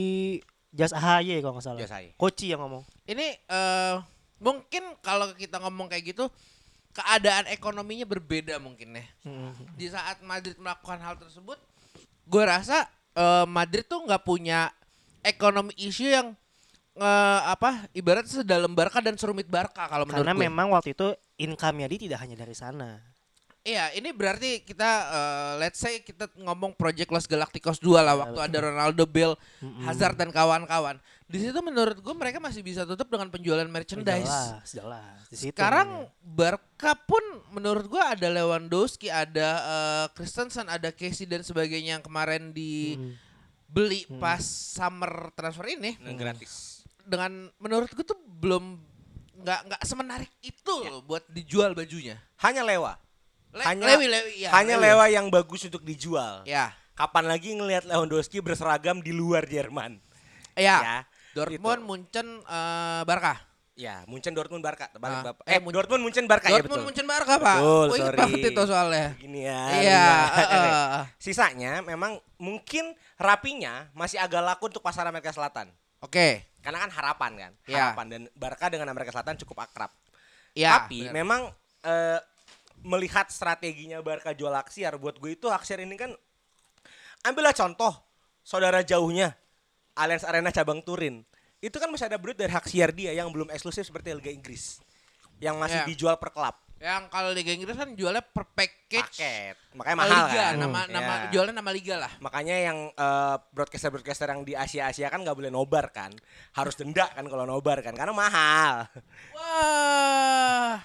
[0.73, 1.79] Jas AHY kalau nggak salah.
[1.85, 2.17] Jas AHY.
[2.17, 2.81] Koci yang ngomong.
[3.05, 3.95] Ini eh
[4.41, 6.25] mungkin kalau kita ngomong kayak gitu
[6.91, 9.05] keadaan ekonominya berbeda mungkin ya.
[9.27, 9.51] Mm.
[9.75, 11.57] Di saat Madrid melakukan hal tersebut,
[12.27, 14.71] gue rasa eh, Madrid tuh nggak punya
[15.23, 16.27] ekonomi isu yang
[16.99, 20.43] eh, apa ibarat sedalam Barca dan serumit Barca kalau menurut Karena gue.
[20.47, 21.07] memang waktu itu
[21.39, 23.10] income-nya dia tidak hanya dari sana.
[23.61, 28.41] Iya, ini berarti kita eh, let's say kita ngomong Project Los Galacticos 2 lah waktu
[28.41, 29.37] ada Ronaldo, Bale,
[29.85, 30.97] Hazard dan kawan-kawan.
[31.29, 34.25] Di situ menurut gue mereka masih bisa tutup dengan penjualan merchandise.
[34.25, 35.17] Jelas, jelas.
[35.29, 36.25] Di situ Sekarang namanya.
[36.25, 37.21] Barca pun
[37.53, 44.41] menurut gua ada Lewandowski, ada eh, Christensen, ada Casey dan sebagainya yang kemarin dibeli pas
[44.41, 46.81] summer transfer ini Dan gratis.
[47.05, 48.81] dengan menurut gua tuh belum
[49.41, 52.17] nggak nggak semenarik itu loh buat dijual bajunya.
[52.41, 52.97] Hanya lewa.
[53.51, 54.85] Le- Hanya- Lewi, Lewi, ya, Hanya Lewi.
[54.87, 56.43] lewa yang bagus untuk dijual.
[56.43, 59.99] Ya, Kapan lagi ngelihat Lewandowski berseragam di luar Jerman?
[60.53, 60.77] ya.
[60.77, 60.95] Ya,
[61.33, 61.87] Dortmund, gitu.
[61.87, 63.35] Munchen, eh, Barca.
[63.73, 64.87] Ya, Munchen Dortmund Barca.
[64.87, 65.43] Terbalik Ah, Bapak.
[65.47, 66.87] eh, Eh, Mun- Dortmund Munchen Barca ya Dortmund, betul.
[66.91, 67.57] Munchen, Barca pak.
[67.57, 68.17] Betul, inget sorry.
[68.19, 69.07] banget itu soalnya.
[69.17, 69.61] Gini ya.
[69.73, 70.03] Iya.
[70.37, 71.01] eh.
[71.23, 75.71] Sisanya memang mungkin rapinya masih agak laku untuk pasar Amerika Selatan.
[75.99, 76.45] Oke.
[76.61, 77.95] Karena kan harapan kan, Iya.
[77.95, 79.89] harapan dan Barca dengan Amerika Selatan cukup akrab.
[80.53, 81.13] Ya, Tapi benar.
[81.15, 81.41] memang
[81.81, 82.19] eh,
[82.81, 86.11] melihat strateginya Barca jual Aksiar buat gue itu Aksiar ini kan
[87.21, 87.93] ambillah contoh
[88.41, 89.37] saudara jauhnya
[89.93, 91.21] Allianz Arena cabang Turin.
[91.61, 94.81] Itu kan masih ada duit dari hak siar dia yang belum eksklusif seperti Liga Inggris.
[95.37, 95.85] Yang masih Ya.
[95.85, 96.57] dijual per klub.
[96.81, 99.05] Yang kalau Liga Inggris kan jualnya per package.
[99.21, 99.55] Paket.
[99.77, 100.53] Makanya mahal liga, kan.
[100.57, 100.89] nama Ya.
[100.89, 102.09] nama jualnya nama liga lah.
[102.17, 106.09] Makanya yang eh, broadcaster-broadcaster yang di Asia-Asia kan nggak boleh nobar kan.
[106.57, 108.89] Harus denda kan kalau nobar kan karena mahal.
[109.37, 110.81] Wah.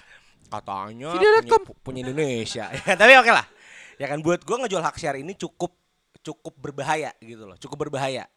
[0.47, 2.65] Katanya punya, punya Indonesia.
[2.87, 3.45] Ya, tapi oke lah.
[3.99, 5.75] Ya kan buat gua ngejual hak siar ini cukup
[6.23, 7.57] cukup berbahaya gitu loh.
[7.59, 8.27] Cukup berbahaya.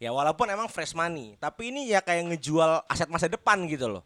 [0.00, 4.04] Ya walaupun emang fresh money, tapi ini ya kayak ngejual aset masa depan gitu loh.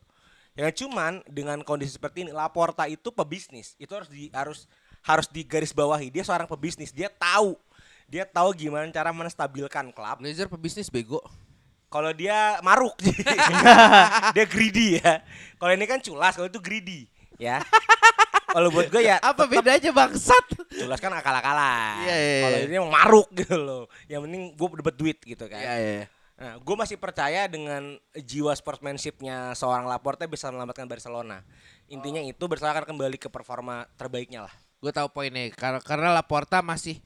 [0.59, 3.79] Yang cuman dengan kondisi seperti ini Laporta itu pebisnis.
[3.79, 4.67] Itu harus di harus
[5.07, 6.11] harus digaris bawahi.
[6.11, 7.55] Dia seorang pebisnis, dia tahu.
[8.11, 10.19] Dia tahu gimana cara menstabilkan klub.
[10.19, 11.23] Blazer pebisnis bego.
[11.91, 12.99] Kalau dia maruk,
[14.35, 15.23] dia greedy ya.
[15.63, 17.59] Kalau ini kan culas, kalau itu greedy ya.
[18.47, 20.47] Kalau buat gue ya Apa bedanya bangsat?
[20.71, 22.07] culas kan akal-akalan.
[22.07, 22.67] Iya, iya, Kalau iya.
[22.67, 23.85] ini emang maruk gitu loh.
[24.07, 25.59] Yang penting gue dapat duit gitu kan.
[25.59, 26.05] Iya iya.
[26.35, 31.43] Nah, gue masih percaya dengan jiwa sportsmanshipnya seorang Laporte bisa menyelamatkan Barcelona.
[31.87, 34.55] Intinya itu Barcelona akan kembali ke performa terbaiknya lah.
[34.83, 36.99] Gue tahu poinnya karena karena Laporta masih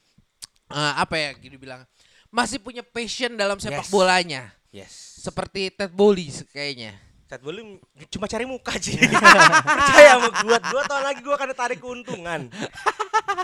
[0.68, 1.84] eh, apa ya gini bilang
[2.28, 3.92] masih punya passion dalam sepak Yes.
[3.92, 4.42] bolanya.
[4.68, 4.92] Yes.
[5.24, 6.96] Seperti Ted Bowley kayaknya.
[7.28, 7.76] Ted Bowley
[8.08, 8.96] cuma cari muka sih.
[9.76, 12.48] Percaya sama gue, dua tahun lagi gue akan tarik keuntungan.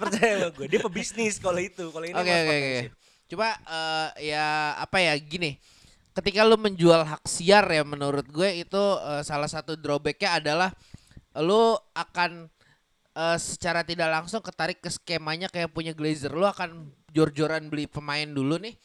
[0.00, 1.92] Percaya sama gue, dia pebisnis kalau itu.
[1.92, 2.82] Kalau ini Oke oke oke.
[3.28, 5.60] Coba eh, ya apa ya gini.
[6.16, 10.72] Ketika lu menjual hak siar ya menurut gue itu eh, salah satu drawbacknya adalah
[11.36, 12.48] lu akan
[13.12, 16.32] eh, secara tidak langsung ketarik ke skemanya kayak punya Glazer.
[16.32, 18.80] Lu akan jor-joran beli pemain dulu nih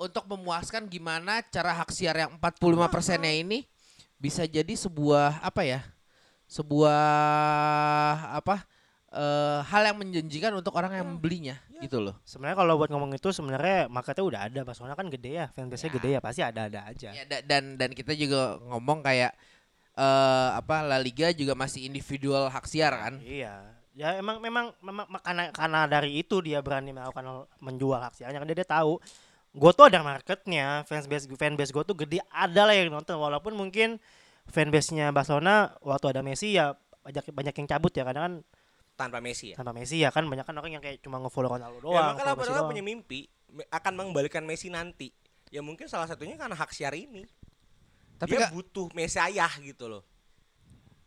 [0.00, 3.68] untuk memuaskan gimana cara hak siar yang 45 persennya ini
[4.22, 5.82] bisa jadi sebuah apa ya?
[6.46, 7.02] Sebuah
[8.38, 8.62] apa?
[9.12, 12.16] eh, hal yang menjanjikan untuk orang yang membelinya gitu loh.
[12.24, 15.96] Sebenarnya kalau buat ngomong itu sebenarnya marketnya udah ada, Barcelona kan gede ya, fanbase-nya Ya.
[16.00, 17.10] gede ya, pasti ada-ada aja.
[17.12, 19.36] Ya, da- dan dan kita juga ngomong kayak
[19.92, 23.20] eh apa La Liga juga masih individual hak siar kan.
[23.20, 23.68] Iya.
[23.92, 28.40] Ya emang memang memang ma- karena karena dari itu dia berani melakukan menjual hak siarnya
[28.40, 28.96] karena dia, dia tahu
[29.52, 34.00] gue tuh ada marketnya fanbase fanbase gue tuh gede ada lah yang nonton walaupun mungkin
[34.48, 36.72] fanbase-nya Barcelona waktu ada Messi ya
[37.04, 38.34] banyak banyak yang cabut ya kadang kan
[38.96, 39.56] tanpa Messi ya.
[39.60, 42.16] tanpa Messi ya kan banyak kan orang yang kayak cuma nge-follow Ronaldo doang.
[42.16, 43.28] ya makanya punya mimpi
[43.68, 45.12] akan mengembalikan Messi nanti.
[45.52, 47.28] Ya mungkin salah satunya karena hak siar ini.
[48.16, 50.04] Tapi dia butuh Messi ayah gitu loh.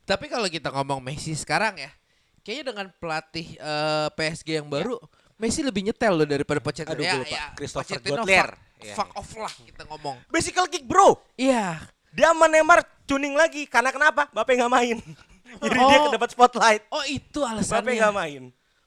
[0.06, 1.90] tapi kalau kita ngomong Messi sekarang ya,
[2.46, 5.02] Kayaknya dengan pelatih eh, PSG yang baru,
[5.36, 6.96] Messi lebih nyetel loh daripada Pochettino.
[6.96, 7.28] Aduh, ya, lupa.
[7.30, 8.50] ya, Christopher Pochettino Gauthier.
[8.56, 9.20] Fuck, Iya, fuck iya.
[9.20, 10.16] off lah kita ngomong.
[10.28, 11.20] Bicycle kick bro.
[11.36, 11.80] Iya.
[12.12, 13.64] Dia sama Neymar tuning lagi.
[13.66, 14.28] Karena kenapa?
[14.32, 14.98] Mbappe nggak main.
[15.64, 16.12] Jadi dia Oh.
[16.12, 16.82] dapat spotlight.
[16.90, 17.96] Oh itu alasannya.
[17.96, 18.44] nggak main.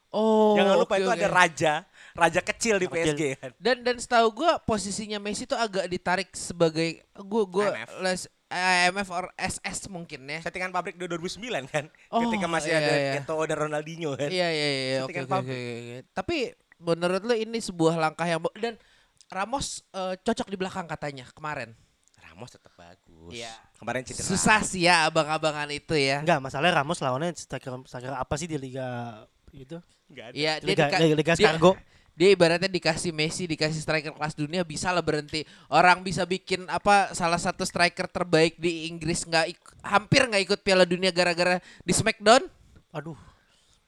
[0.09, 0.57] Oh.
[0.57, 1.17] Jangan lupa oke, itu oke.
[1.17, 1.73] ada raja.
[2.13, 2.87] Raja kecil di.
[2.89, 3.51] PSG kan.
[3.57, 7.89] Dan dan setahu gua posisinya Messi tuh agak ditarik sebagai gua gua IMF.
[8.01, 10.41] les IMF or SS mungkin ya.
[10.41, 11.85] Settingan pabrik di 2009 kan.
[12.09, 13.13] Oh, Ketika masih iya, ada iya.
[13.21, 14.33] Eto'o dan Ronaldinho kan.
[14.33, 15.37] Iya iya iya oke Settingan oke oke.
[15.37, 15.61] pabrik.
[15.61, 15.97] oke.
[16.17, 16.37] Tapi
[16.81, 18.81] menurut lu ini sebuah langkah yang dan
[19.29, 21.77] Ramos eh, cocok di belakang katanya kemarin.
[22.25, 23.37] Ramos tetap bagus.
[23.37, 23.53] Iya.
[23.77, 24.25] Kemarin cedera.
[24.25, 26.25] Susah sih ya abang-abangan itu ya.
[26.25, 29.21] Enggak, masalahnya Ramos lawannya striker striker apa sih di liga
[29.53, 29.77] itu?
[30.09, 30.35] Nggak ada.
[30.35, 31.77] Iya, dia Liga, Liga, Liga dia- Skargo.
[32.19, 35.47] Dia ibaratnya dikasih Messi, dikasih striker kelas dunia bisa lah berhenti.
[35.71, 40.59] Orang bisa bikin apa salah satu striker terbaik di Inggris nggak ik- hampir nggak ikut
[40.66, 42.43] Piala Dunia gara-gara di Smackdown.
[42.91, 43.14] Aduh,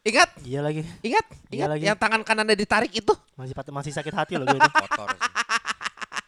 [0.07, 0.31] Ingat?
[0.47, 0.87] iya lagi.
[1.03, 1.27] Ingat?
[1.51, 1.83] Iya Ingat lagi.
[1.91, 3.11] yang tangan kanannya ditarik itu?
[3.35, 4.63] Masih masih sakit hati loh gue.
[4.63, 5.09] Kotor.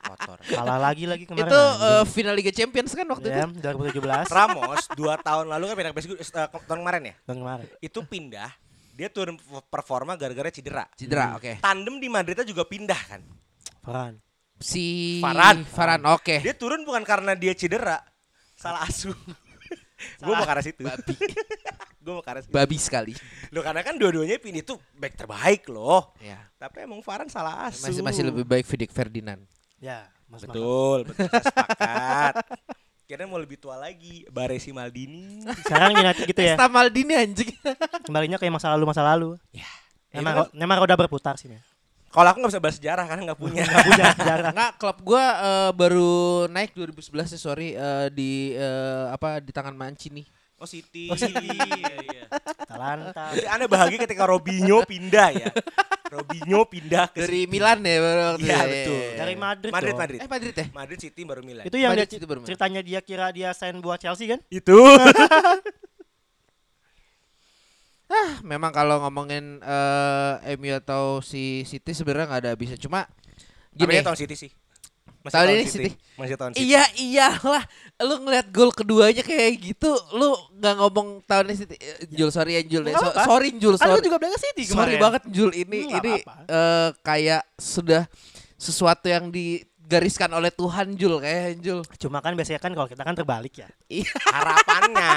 [0.02, 0.38] Kotor.
[0.44, 1.48] Kalah lagi lagi kemarin.
[1.48, 2.10] itu anjing.
[2.12, 3.62] final Liga Champions kan waktu ya, itu?
[3.62, 4.26] 2017.
[4.28, 7.14] Ramos dua tahun lalu kan pindah ke PSG eh, tahun kemarin ya.
[7.24, 7.66] Tahun kemarin.
[7.78, 8.50] Itu pindah.
[8.92, 9.40] Dia turun
[9.72, 10.84] performa gara-gara cedera.
[10.92, 11.64] Cedera, oke.
[11.64, 13.24] Tandem di Madridnya juga pindah kan.
[13.80, 14.14] Farhan.
[14.60, 15.64] Si Varane.
[15.64, 16.36] Varane, oke.
[16.44, 17.98] Dia turun bukan karena dia cedera.
[18.52, 19.16] Salah asuh.
[20.20, 20.84] gue mau ke arah situ.
[20.88, 21.14] Babi.
[21.98, 22.52] gue mau ke arah situ.
[22.52, 23.14] Babi sekali.
[23.48, 26.12] Loh karena kan dua-duanya pindah itu back terbaik loh.
[26.20, 26.38] Ya.
[26.60, 27.88] Tapi emang Farhan salah asuh.
[27.88, 29.40] Masih masih lebih baik Vidic Ferdinand.
[29.82, 30.44] Ya, Mas.
[30.46, 32.34] Betul, betul sepakat.
[33.12, 35.44] Kira mau lebih tua lagi, Baresi Maldini.
[35.60, 36.56] Sekarang United gitu ya.
[36.56, 37.52] Esta Maldini anjing.
[38.08, 39.36] Kembalinya kayak masa lalu masa lalu.
[39.52, 39.68] Ya.
[40.16, 41.52] Memang memang roda berputar sih.
[42.08, 43.68] Kalau aku nggak bisa bahas sejarah karena nggak punya.
[43.68, 44.50] Nggak punya sejarah.
[44.56, 46.12] Enggak, klub gua eh, baru
[46.48, 50.24] naik 2011 ya, sorry eh, di eh, apa di tangan Mancini.
[50.62, 51.10] Oh City.
[51.10, 51.42] Oh City.
[51.50, 52.24] iya, iya.
[52.62, 53.34] Atalanta.
[53.34, 55.50] Jadi Anda bahagia ketika Robinho pindah ya.
[56.06, 57.50] Robinho pindah ke Dari City.
[57.50, 58.70] Milan ya baru waktu Iya, itu.
[58.70, 59.02] betul.
[59.18, 59.72] Dari Madrid.
[59.72, 59.98] Madrid, dong.
[59.98, 60.18] Madrid.
[60.22, 60.66] Eh Madrid ya?
[60.70, 61.64] Madrid City baru Milan.
[61.66, 62.46] Itu yang Madrid dia, baru main.
[62.46, 64.38] ceritanya dia kira dia sign buat Chelsea kan?
[64.46, 64.78] Itu.
[68.12, 72.76] Ah, memang kalau ngomongin eh MU atau si City sebenarnya nggak ada habisnya.
[72.76, 73.08] Cuma
[73.72, 73.88] Gini.
[73.88, 74.04] gini.
[74.04, 74.50] tahun City sih.
[75.22, 75.90] Masih Tahun tahun ini City.
[76.12, 76.62] Masih tahun City.
[76.64, 77.62] Iya iyalah,
[78.00, 81.76] lu ngeliat gol keduanya kayak gitu, lu nggak ngomong tahun ini City.
[81.76, 82.96] Eh, Jul sorry ya Jul, ya.
[82.96, 84.02] So- sorry Jul, Kan sorry.
[84.02, 85.00] juga bilang City Sorry kemarin.
[85.00, 86.34] banget Jul ini Nggak ini apa-apa.
[86.44, 88.02] eh, kayak sudah
[88.54, 91.86] sesuatu yang digariskan oleh Tuhan Jul kayak Jul.
[91.96, 93.70] Cuma kan biasanya kan kalau kita kan terbalik ya.
[93.86, 94.10] Iya.
[94.26, 95.12] Harapannya.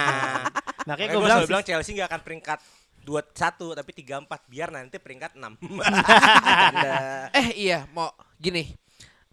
[0.87, 2.59] Makanya gue gue bilang, bilang Chelsea nggak akan peringkat
[3.01, 3.33] 21
[3.75, 5.57] tapi 34 biar nanti peringkat 6.
[7.35, 8.84] Eh iya, mau gini.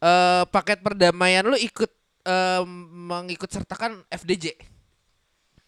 [0.02, 1.90] Eh paket perdamaian lu ikut
[2.26, 4.58] eh, mengikut sertakan FDJ.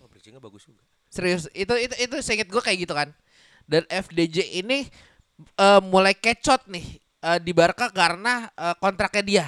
[0.03, 0.82] oh, bridgingnya bagus juga.
[1.07, 3.14] Serius, itu itu itu seinget gue kayak gitu kan.
[3.62, 4.91] Dan FDJ ini
[5.39, 9.47] eh, mulai kecot nih eh, di Barca karena eh, kontraknya dia.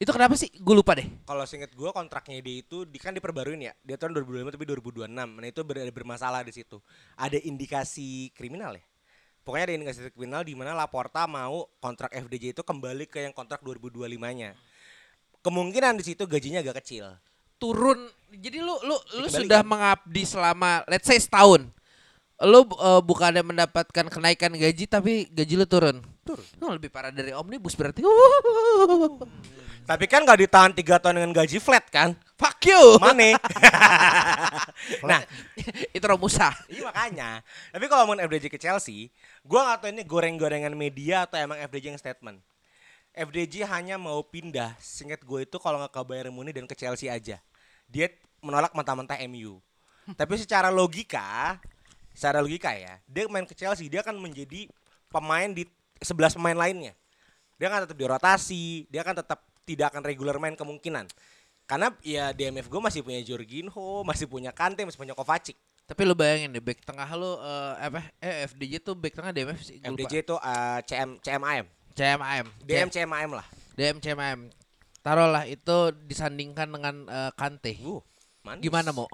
[0.00, 0.48] Itu kenapa sih?
[0.56, 1.04] Gue lupa deh.
[1.28, 3.76] Kalau seinget gue kontraknya dia itu di, kan diperbaruin ya.
[3.84, 5.12] Dia tahun 2025 tapi 2026.
[5.12, 6.80] Nah itu ber, bermasalah di situ.
[7.20, 8.84] Ada indikasi kriminal ya.
[9.44, 13.60] Pokoknya ada indikasi kriminal di mana Laporta mau kontrak FDJ itu kembali ke yang kontrak
[13.60, 14.56] 2025-nya.
[15.44, 17.12] Kemungkinan di situ gajinya agak kecil.
[17.60, 18.08] Turun.
[18.32, 21.68] Jadi lu lu lu sudah mengabdi selama let's say setahun.
[22.40, 26.00] Lu eh, bukannya mendapatkan kenaikan gaji tapi gaji lu turun.
[26.24, 26.48] Turun.
[26.64, 28.00] Oh, lebih parah dari omnibus berarti.
[29.84, 32.16] Tapi kan nggak ditahan tiga tahun dengan gaji flat kan?
[32.44, 33.00] Fuck you.
[33.00, 33.40] Mane.
[35.08, 35.24] nah,
[35.96, 36.52] itu Romusa.
[36.68, 37.40] Iya makanya.
[37.72, 39.08] Tapi kalau ngomongin FDJ ke Chelsea,
[39.40, 42.44] gua nggak tahu ini goreng-gorengan media atau emang FDJ yang statement.
[43.16, 47.08] FDJ hanya mau pindah, singkat gue itu kalau nggak ke Bayern Munich dan ke Chelsea
[47.08, 47.40] aja.
[47.88, 48.10] Dia
[48.44, 49.62] menolak mentah-mentah MU.
[50.18, 51.56] Tapi secara logika,
[52.12, 54.68] secara logika ya, dia main ke Chelsea, dia akan menjadi
[55.08, 55.64] pemain di
[56.02, 56.92] 11 pemain lainnya.
[57.56, 61.08] Dia akan tetap dirotasi, dia akan tetap tidak akan regular main kemungkinan.
[61.64, 65.56] Karena ya DMF gue masih punya Jorginho, masih punya Kante, masih punya Kovacic.
[65.84, 69.60] Tapi lu bayangin deh back tengah lu eh, apa eh FDJ tuh back tengah DMF
[69.60, 69.80] sih.
[69.84, 71.68] FDJ itu uh, CM CMAM.
[71.92, 72.46] CMAM.
[72.64, 73.46] DM CMAM lah.
[73.76, 74.48] DM CMAM.
[75.04, 77.76] Taruhlah itu disandingkan dengan eh, Kante.
[77.84, 78.00] Uh,
[78.40, 78.64] manis.
[78.64, 79.08] Gimana mau?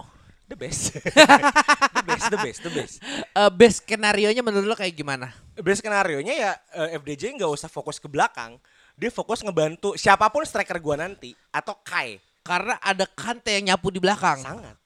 [0.51, 0.99] The best.
[1.99, 2.95] the best, the best, the best.
[3.35, 5.31] Eh best skenario nya menurut lo kayak gimana?
[5.55, 8.59] Best skenario nya ya eh, FDJ nggak usah fokus ke belakang.
[8.99, 12.19] Dia fokus ngebantu siapa pun striker gua nanti atau Kai.
[12.41, 14.41] Karena ada Kante yang nyapu di belakang.
[14.41, 14.77] Sangat.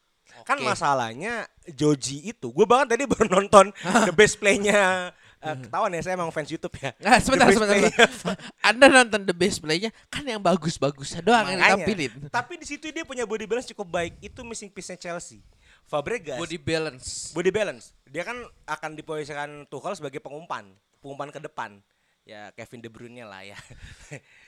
[0.45, 0.69] Kan Oke.
[0.69, 3.73] masalahnya Joji itu, gue banget tadi baru nonton
[4.05, 5.09] the best play-nya.
[5.41, 6.93] eh, ketahuan ya saya emang fans YouTube ya.
[7.01, 8.37] Nah, sebentar, sebentar, sebentar.
[8.61, 11.85] Anda nonton the best play-nya kan yang bagus-bagus doang yang Makanya.
[11.85, 12.13] ditampilin.
[12.29, 14.21] Tapi di situ dia punya body balance cukup baik.
[14.21, 15.41] Itu missing piece-nya Chelsea.
[15.85, 17.33] Fabregas Body balance.
[17.33, 17.93] body balance.
[18.09, 20.65] Dia kan akan diposisikan Tuchel sebagai pengumpan,
[21.01, 21.77] pengumpan ke depan.
[22.25, 23.57] Ya Kevin De Bruyne lah ya.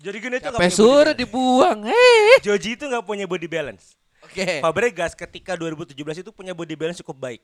[0.00, 1.84] Jadi gini tuh Sampai suruh dibuang.
[1.84, 2.40] Hei.
[2.40, 4.00] Joji itu nggak punya body balance.
[4.24, 4.64] Oke.
[4.64, 7.40] Fabregas ketika 2017 itu punya body balance cukup baik.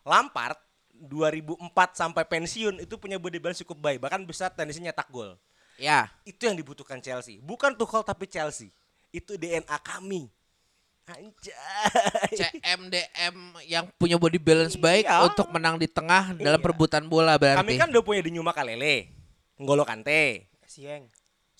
[0.00, 0.56] Lampard
[0.96, 1.60] 2004
[1.92, 5.36] sampai pensiun itu punya body balance cukup baik, bahkan bisa tendensinya nyetak gol.
[5.76, 6.08] Ya.
[6.24, 7.40] Itu yang dibutuhkan Chelsea.
[7.40, 8.72] Bukan Tuchel tapi Chelsea.
[9.12, 10.28] Itu DNA kami.
[11.10, 12.36] Anjay.
[12.38, 13.36] CMDM
[13.66, 15.26] yang punya body balance baik Iya.
[15.26, 16.64] untuk menang di tengah dalam Iya.
[16.64, 17.60] perebutan bola berarti.
[17.60, 19.10] Kami kan udah punya Denyu Makalele,
[19.58, 20.46] Ngolo Kante.
[20.70, 21.10] Sieng.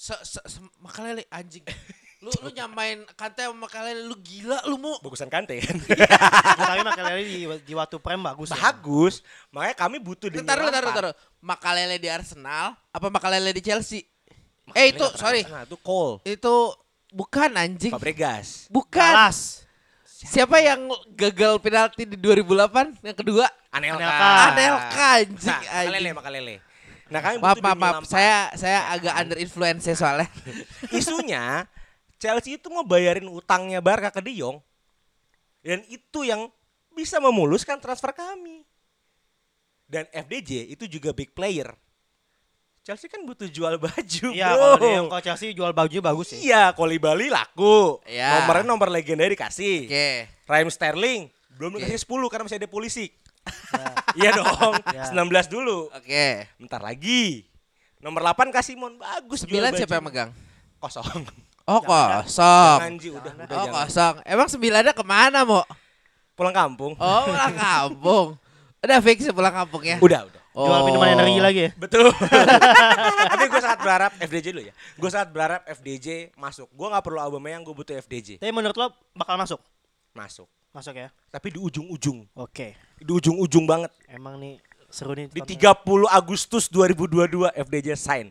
[0.00, 1.60] Se, se, se Makalele anjing.
[2.20, 5.00] Lu lu nyamain kante sama Makalele lu gila lu mau.
[5.00, 5.72] Bagusan Kante kan.
[6.60, 8.52] Nah, tapi Makelele di, di waktu prem bagus.
[8.52, 8.60] ya.
[8.60, 9.24] Bagus.
[9.48, 11.14] Makanya kami butuh Denyu Taruh taruh taruh.
[11.40, 14.04] Makalele di Arsenal apa Makalele di Chelsea?
[14.76, 15.42] Eh itu Makalele nggak sorry.
[15.48, 16.14] pernah, itu Cole.
[16.28, 16.54] Itu
[17.08, 17.92] bukan anjing.
[17.96, 18.68] Fabregas.
[18.68, 19.00] Bukan.
[19.16, 19.64] Kalas.
[20.04, 23.48] Siapa yang gagal penalti di 2008 yang kedua?
[23.72, 23.96] Anelka.
[23.96, 24.28] Anelka.
[24.52, 25.48] Anelka anjing.
[25.56, 26.10] Nah, Makalele.
[26.12, 26.54] Makalele.
[27.10, 28.02] Nah, kami Maaf maaf maaf.
[28.06, 30.30] Saya saya agak under influence ya soalnya.
[30.98, 31.66] isunya
[32.16, 34.62] Chelsea itu mau bayarin utangnya Barca ke De Jong.
[35.60, 36.46] Dan itu yang
[36.94, 38.62] bisa memuluskan transfer kami.
[39.90, 41.74] Dan FDJ itu juga big player.
[42.80, 44.80] Chelsea kan butuh jual baju, Iya, bro.
[44.80, 46.48] kalau yang kalau Chelsea jual baju bagus sih.
[46.48, 48.00] Iya, Kolibali laku.
[48.08, 48.40] Iya.
[48.40, 49.84] Nomornya nomor legenda dikasih.
[49.84, 50.08] Oke.
[50.48, 51.22] Raheem Sterling
[51.60, 51.84] belum Oke.
[51.84, 53.12] dikasih 10 karena masih ada polisi.
[54.12, 55.06] Iya dong, Ya.
[55.10, 55.88] 19 dulu.
[55.90, 56.46] Oke.
[56.56, 57.46] Bentar lagi.
[57.98, 59.96] Nomor 8 kasih Mon bagus jual Sembilan siapa baju.
[59.96, 60.30] yang megang?
[60.78, 61.06] Kosong.
[61.64, 62.78] Oh kosong.
[62.80, 63.74] Jangan Ji, udah, udah Oh jangan.
[63.84, 64.14] kosong.
[64.24, 65.62] Emang sembilannya ke mana mau?
[66.32, 66.92] Pulang kampung.
[66.96, 68.26] Oh pulang kampung.
[68.80, 70.00] Udah fix ya pulang kampung ya.
[70.00, 70.40] Udah, udah.
[70.50, 71.70] Jual minuman energi lagi ya.
[71.76, 72.10] Betul.
[73.30, 74.72] Tapi gue sangat berharap FDJ dulu ya.
[74.96, 76.66] Gue sangat berharap FDJ masuk.
[76.70, 79.60] Gue nggak perlu Aubameyang, gue butuh FDJ Tapi menurut lo bakal masuk?
[80.10, 80.48] masuk.
[80.70, 81.08] Masuk ya.
[81.28, 82.74] Tapi di ujung-ujung, Oke.
[83.00, 83.90] Di ujung-ujung banget.
[84.06, 85.26] Emang nih seru nih.
[85.26, 86.06] Di tonton.
[86.06, 88.28] 30 Agustus 2022 FDJ sign.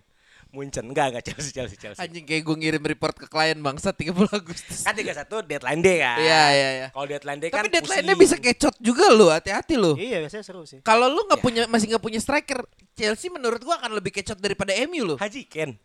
[0.50, 2.02] Munchen enggak enggak Chelsea Chelsea Chelsea.
[2.02, 4.82] Anjing kayak gue ngirim report ke klien bangsa 30 Agustus.
[4.82, 6.18] Kan 31 deadline day kan.
[6.18, 6.88] Iya iya iya.
[6.90, 8.26] Kalau deadline day kan Tapi deadline-nya pusing.
[8.26, 9.94] bisa kecot juga lo, hati-hati lo.
[9.94, 10.82] Iya biasanya seru sih.
[10.82, 11.46] Kalau lu nggak Ya.
[11.46, 15.16] punya masih nggak punya striker, Chelsea menurut gua akan lebih kecot daripada MU lo.
[15.22, 15.78] Haji Ken.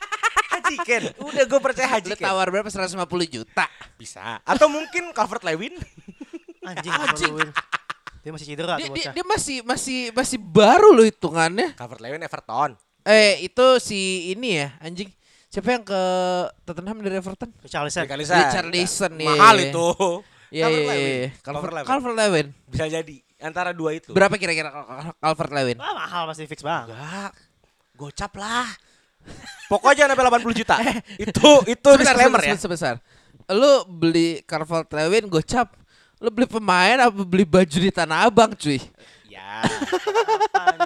[0.56, 1.04] Haji Ken.
[1.20, 2.24] Udah gue percaya Haji Lu Ken.
[2.24, 2.72] tawar berapa?
[2.72, 2.96] 150
[3.28, 3.68] juta.
[4.00, 4.40] Bisa.
[4.42, 5.76] Atau mungkin Calvert Lewin.
[6.64, 7.36] Anjing, Anjing.
[7.36, 7.50] Calvert-Lewin.
[8.26, 11.78] Dia masih cedera Dia, tuh dia, dia masih masih masih baru lo hitungannya.
[11.78, 12.74] Calvert Lewin Everton.
[13.06, 15.06] Eh itu si ini ya anjing.
[15.46, 16.02] Siapa yang ke
[16.66, 17.54] Tottenham dari Everton?
[17.62, 18.02] Richarlison.
[18.02, 18.34] Richarlison.
[18.34, 19.30] Richarlison, iya.
[19.30, 19.88] Mahal itu.
[20.50, 21.06] Iya Calvert iya Lewin.
[21.06, 21.28] iya.
[21.38, 21.86] Calvert Lewin.
[21.86, 22.46] Calvert Lewin.
[22.66, 24.10] Bisa jadi antara dua itu.
[24.10, 25.78] Berapa kira-kira Cal- Calvert Lewin?
[25.78, 26.98] Ah, mahal pasti fix banget.
[26.98, 27.30] Enggak.
[27.94, 28.66] Gocap lah.
[29.66, 30.76] Pokoknya sampai 80 juta.
[31.30, 32.58] itu itu Sebentar, disclaimer sebentar, ya.
[32.58, 32.94] sebentar.
[33.54, 35.70] Lu beli Calvert Lewin gocap.
[36.16, 38.80] Lu beli pemain apa beli baju di Tanah Abang, cuy?
[39.28, 39.60] Ya.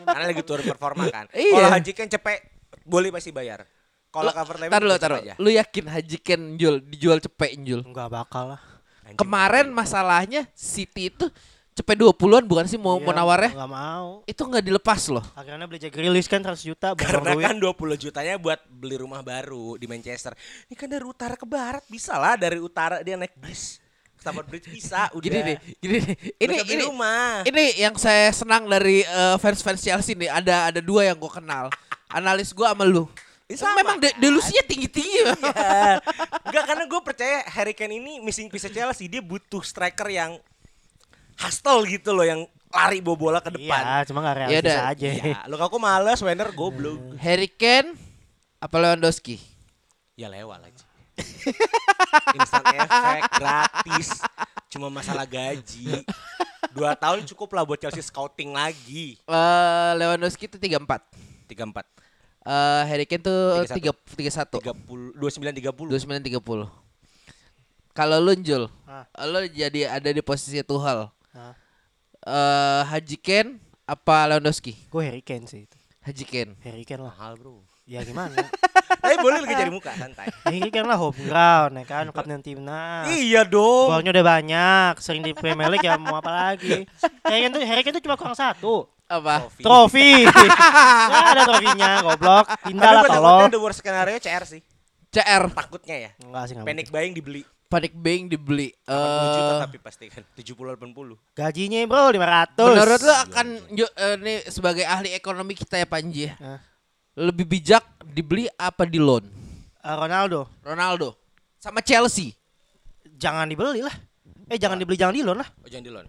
[0.02, 1.26] Karena lagi turun performa kan.
[1.30, 1.54] Iya.
[1.54, 2.38] Kalau Haji kan cepet
[2.82, 3.62] boleh pasti bayar.
[4.10, 5.22] Kalau cover Lewin Taruh taruh.
[5.38, 7.86] Lu yakin Haji Ken jual dijual cepet Jul?
[7.86, 8.60] Enggak bakal lah.
[9.06, 11.30] Anjing, Kemarin masalahnya City itu
[11.78, 13.50] cepet 20-an bukan sih mau mau Iya, nawarnya?
[13.54, 14.08] Enggak mau.
[14.26, 15.22] Itu nggak dilepas loh.
[15.38, 17.46] Akhirnya beli Jack Grealish kan 100 juta Karena duit.
[17.46, 20.34] kan 20 jutanya buat beli rumah baru di Manchester.
[20.66, 23.78] Ini kan dari utara ke barat bisa lah dari utara dia naik bis.
[24.20, 25.24] Stamford Bridge bisa udah.
[25.24, 26.14] Gini nih, gini nih.
[26.36, 27.40] Ini Mereka ini rumah.
[27.42, 30.28] ini yang saya senang dari eh, fans-fans Chelsea nih.
[30.28, 31.72] Ada ada dua yang gue kenal.
[32.06, 33.08] Analis gue sama lu.
[33.46, 34.20] Eh, sama Memang de- kan?
[34.20, 35.10] delusinya tinggi-tinggi.
[35.20, 35.32] Iya.
[36.44, 40.38] Enggak karena gue percaya Harry Kane ini missing piece Chelsea dia butuh striker yang
[41.36, 43.82] hustle gitu loh yang lari bawa bola ke depan.
[43.82, 44.84] Iya, cuma enggak Iya realistis dah.
[44.86, 45.08] aja.
[45.10, 47.00] Iya, Lukaku males, Werner goblok.
[47.18, 47.96] Harry Kane
[48.58, 49.40] apa Lewandowski?
[50.14, 50.84] Ya lewat aja.
[52.38, 54.08] Instant efek gratis.
[54.70, 56.04] Cuma masalah gaji.
[56.70, 59.18] Dua tahun cukup lah buat Chelsea scouting lagi.
[59.26, 60.86] Eh Lewandowski itu 34.
[61.50, 61.82] 34
[62.40, 63.90] Eh Harry Kane tuh 31.
[64.16, 64.62] 3 31.
[64.62, 65.90] 30 29 30.
[65.90, 66.70] 29 30.
[67.90, 69.04] Kalau lu Jul, Ah.
[69.26, 71.10] lu jadi ada di posisi Tuchel.
[71.34, 71.52] Ah.
[72.22, 74.78] Eh Haji Kane apa Lewandowski?
[74.88, 75.76] Gue Harry Kane sih itu.
[76.06, 76.52] Haji Kane.
[76.62, 77.12] Harry Kane lah.
[77.12, 77.66] Mahal, Bro.
[77.84, 78.38] Ya gimana?
[78.92, 80.26] Tapi boleh lagi cari muka santai.
[80.42, 83.06] Harry Kane lah home ground ya kan, kapten timnas.
[83.08, 83.86] iya dong.
[83.88, 86.82] Golnya udah banyak, sering di Premier League ya mau apa lagi.
[87.22, 88.90] Harry Kane tuh, Harry Kane tuh cuma kurang satu.
[89.06, 89.50] Apa?
[89.56, 90.22] Trofi.
[91.10, 92.46] Gak ada trofinya, goblok.
[92.62, 93.22] Pindah Tapi lah tolong.
[93.42, 94.60] takutnya the worst skenario CR sih.
[95.10, 95.42] CR.
[95.50, 96.10] Takutnya ya.
[96.22, 97.42] Enggak sih, enggak Panic buying dibeli.
[97.66, 98.70] Panic buying dibeli.
[98.82, 98.90] 80
[99.28, 100.22] juta Eh tapi pasti kan.
[100.34, 101.34] 70 80.
[101.34, 102.54] Gajinya bro 500.
[102.58, 106.34] menurut lu akan Ju- eh, nih sebagai ahli ekonomi kita ya Panji ya.
[106.36, 106.58] Hah?
[107.18, 109.26] Lebih bijak dibeli apa di loan?
[109.80, 111.16] Eh, Ronaldo Ronaldo
[111.56, 112.32] sama Chelsea.
[113.20, 113.92] jangan dibeli lah.
[114.48, 115.48] Eh jangan dibeli jangan di loan lah.
[115.60, 116.06] Oh, jangan di loan.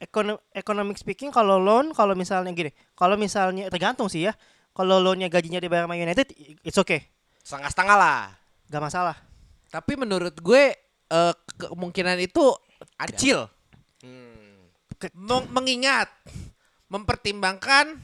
[0.00, 4.32] Ekono economic speaking kalau loan kalau misalnya gini, kalau misalnya tergantung sih ya.
[4.70, 6.30] Kalau loannya gajinya dibayar sama United,
[6.62, 7.02] it's okay,
[7.42, 8.20] Setengah-setengah lah.
[8.70, 9.16] gak masalah.
[9.66, 10.62] Tapi menurut gue
[11.10, 12.54] eh, kemungkinan itu
[12.96, 13.50] kecil.
[14.00, 14.70] Hmm.
[15.12, 16.06] Meng- mengingat,
[16.86, 17.98] mempertimbangkan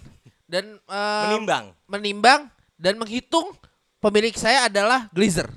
[0.46, 1.64] dan eh, Menimbang.
[1.86, 2.40] menimbang
[2.74, 3.52] dan menghitung
[3.98, 5.50] pemilik saya adalah Glazer.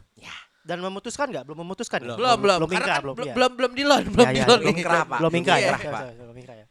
[0.60, 1.50] Dan memutuskan nggak?
[1.50, 1.98] Belum memutuskan.
[1.98, 2.14] ya?
[2.14, 2.58] Belum, belum.
[2.62, 3.16] belum kan belum.
[3.18, 3.34] belum, iya.
[3.34, 4.60] belum, belum di loan, belum Ya, di ya, loan.
[4.62, 5.18] belum ingkrah, Pak.
[5.18, 5.66] Belum ingkrah Iya.
[5.66, 5.74] ya.
[5.90, 6.02] Pak.
[6.14, 6.66] Belum ingkrah ya.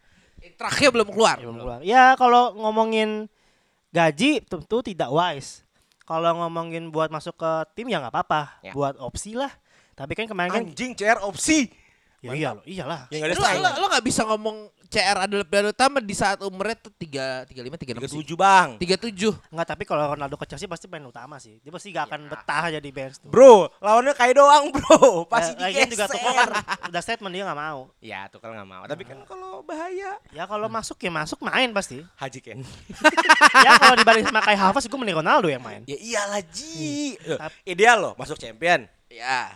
[0.55, 1.35] Terakhir belum keluar.
[1.35, 1.79] Ya, belum keluar.
[1.83, 3.27] Ya kalau ngomongin
[3.91, 5.67] gaji tentu tidak wise.
[6.07, 8.71] Kalau ngomongin buat masuk ke tim ya nggak apa-apa, Ya.
[8.71, 9.51] buat opsi lah.
[9.93, 11.67] Tapi kan kemarin kan Anjing CR opsi.
[12.19, 13.11] ya iya iyalah.
[13.11, 14.57] Ya enggak ada Lo, lo, lo gak bisa ngomong
[14.89, 18.69] CR adalah pilihan utama di saat umurnya tuh 3, 35, 36, 37 bang.
[18.81, 19.53] 37.
[19.53, 21.61] Enggak, tapi kalau Ronaldo ke Chelsea pasti main utama sih.
[21.61, 23.29] Dia pasti gak akan betah jadi bench tuh.
[23.29, 25.29] Bro, lawannya kayak doang bro.
[25.29, 26.49] Pasti Ya, juga Tuchel kan
[26.89, 27.93] udah statement dia nggak mau.
[28.01, 28.83] Ya tuh kalau nggak mau.
[28.83, 30.17] Tapi kan kalau bahaya.
[30.33, 32.01] Ya kalau masuk ya masuk main pasti.
[32.17, 32.65] Haji Ken.
[33.67, 35.85] ya kalau dibanding sama Kai Havertz gue mending Ronaldo yang main.
[35.85, 37.13] ya iyalah Ji.
[37.19, 38.89] Eh, Tap- Ideal loh masuk champion.
[39.07, 39.53] Ya,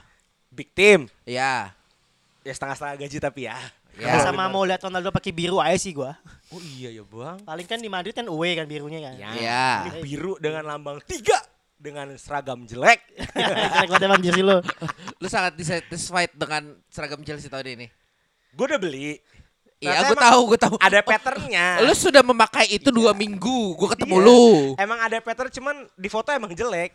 [0.49, 1.09] Big team.
[1.25, 1.73] ya.
[2.43, 3.57] Ya setengah-setengah gaji tapi ya.
[3.93, 4.09] Ya.
[4.09, 6.17] Kalau sama mau lihat Ronaldo pakai biru aja sih gua.
[6.49, 7.45] Oh iya ya bang.
[7.45, 9.15] Paling kan di Madrid kan away kan birunya kan.
[9.17, 9.31] Ya.
[9.37, 9.67] Ya.
[9.89, 11.37] Ini biru dengan lambang tiga.
[11.77, 13.03] Dengan seragam jelek.
[13.35, 14.63] Jelek banget emang jersey lu.
[15.19, 17.87] Lu sangat dissatisfied dengan seragam Chelsea tahun ini.
[18.53, 19.19] gue udah beli.
[19.83, 20.75] Iya, gue tahu, gue tahu.
[20.79, 21.67] Ada patternnya.
[21.89, 23.75] Lu sudah memakai itu dua minggu.
[23.75, 24.27] Gue ketemu Iya.
[24.31, 24.43] lu.
[24.79, 26.95] Emang ada pattern cuman di foto emang jelek.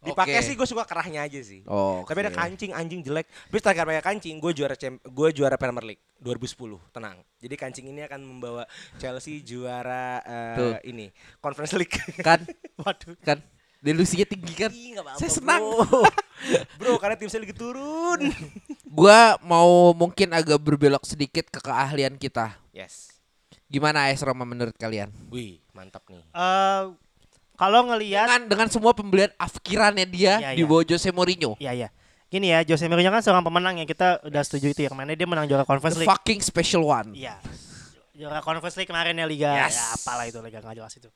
[0.00, 0.46] Dipakai Oke.
[0.48, 1.60] sih gue suka kerahnya aja sih.
[1.68, 3.28] Oh, Tapi ada kancing anjing jelek.
[3.52, 6.80] Terus terakhir pakai kancing, gue juara gue juara Premier League 2010.
[6.88, 7.20] Tenang.
[7.36, 8.64] Jadi kancing ini akan membawa
[8.96, 10.74] Chelsea juara eh, Tuh.
[10.88, 11.92] ini Conference League.
[12.24, 12.48] Kan,
[12.80, 13.12] Waduh.
[13.20, 13.44] kan.
[13.80, 14.68] Delusinya tinggi kan.
[14.72, 15.60] Ih, nggak apa-apa, Saya senang.
[15.64, 16.04] Bro.
[16.80, 18.20] bro, karena tim saya lagi turun.
[19.00, 22.56] Gua mau mungkin agak berbelok sedikit ke keahlian kita.
[22.72, 23.08] yes.
[23.70, 25.14] Gimana AS Roma menurut kalian?
[25.30, 26.26] Wih, mantap nih.
[26.34, 26.82] Eh,
[27.60, 30.66] kalau ngelihat Dengan dengan semua pembelian afkirannya dia Iya, di iya.
[30.66, 31.60] bawah Jose Mourinho.
[31.60, 31.92] ya ya.
[32.26, 33.84] Gini ya, Jose Mourinho kan seorang pemenang ya.
[33.84, 34.88] Kita udah setuju itu ya.
[34.88, 36.10] Ke mana dia menang juara Conference The League.
[36.10, 37.12] fucking special one.
[37.12, 37.36] Iya.
[38.12, 39.50] Juara Conference League kemarin ya Liga.
[39.60, 39.76] Yes.
[39.76, 41.10] Ya apalah itu Liga nggak jelas itu.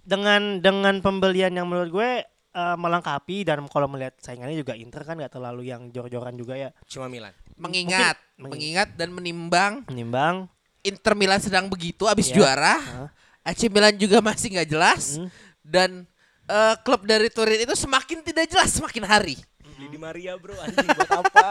[0.00, 2.10] Dengan dengan pembelian yang menurut gue
[2.50, 6.70] eh, melengkapi dan kalau melihat saingannya juga Inter kan nggak terlalu yang jor-joran juga ya.
[6.84, 7.30] Cuma Milan.
[7.54, 10.48] Mengingat, Mungkin- mengingat dan menimbang Menimbang
[10.80, 12.34] Inter Milan sedang begitu abis Iya.
[12.34, 12.74] juara.
[12.78, 13.08] Hah?
[13.42, 15.28] AC Milan juga masih nggak jelas Hmm.
[15.70, 16.02] Dan
[16.44, 19.36] eh, klub dari Turin itu semakin tidak jelas semakin hari.
[19.62, 20.58] Beli di Maria, Bro.
[20.58, 21.46] Anjing buat apa?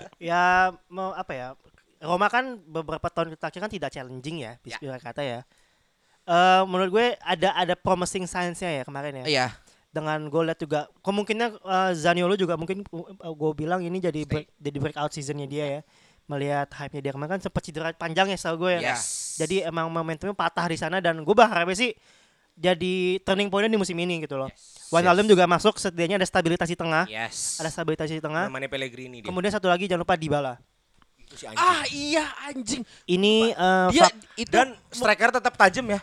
[0.32, 1.48] ya mau apa ya
[2.00, 5.40] Roma kan beberapa tahun terakhir kan tidak challenging ya bisa kata ya
[6.24, 9.46] Eh menurut gue ada ada promising signs-nya ya kemarin ya Iya.
[9.90, 13.04] dengan gue lihat juga kemungkinan eh, Zaniolo juga mungkin uh,
[13.34, 15.80] gue bilang ini jadi break, jadi breakout seasonnya dia ya
[16.24, 19.34] melihat hype-nya dia kemarin kan sempat cedera panjang ya setahu gue ya Yes.
[19.36, 21.90] jadi emang momentumnya patah di sana dan gue berharapnya sih
[22.60, 22.94] jadi
[23.24, 24.52] turning point di musim ini gitu loh
[24.92, 27.56] Wijnaldum juga masuk setidaknya ada stabilitas di tengah yes.
[27.56, 29.28] ada stabilitas di tengah Namanya Pellegrini dia.
[29.32, 30.60] kemudian satu lagi jangan lupa Dybala
[31.16, 31.62] Itu si anjing.
[31.62, 32.82] Ah iya anjing.
[33.08, 36.02] ini eh, Dia itu Dan striker tetap tajam ya.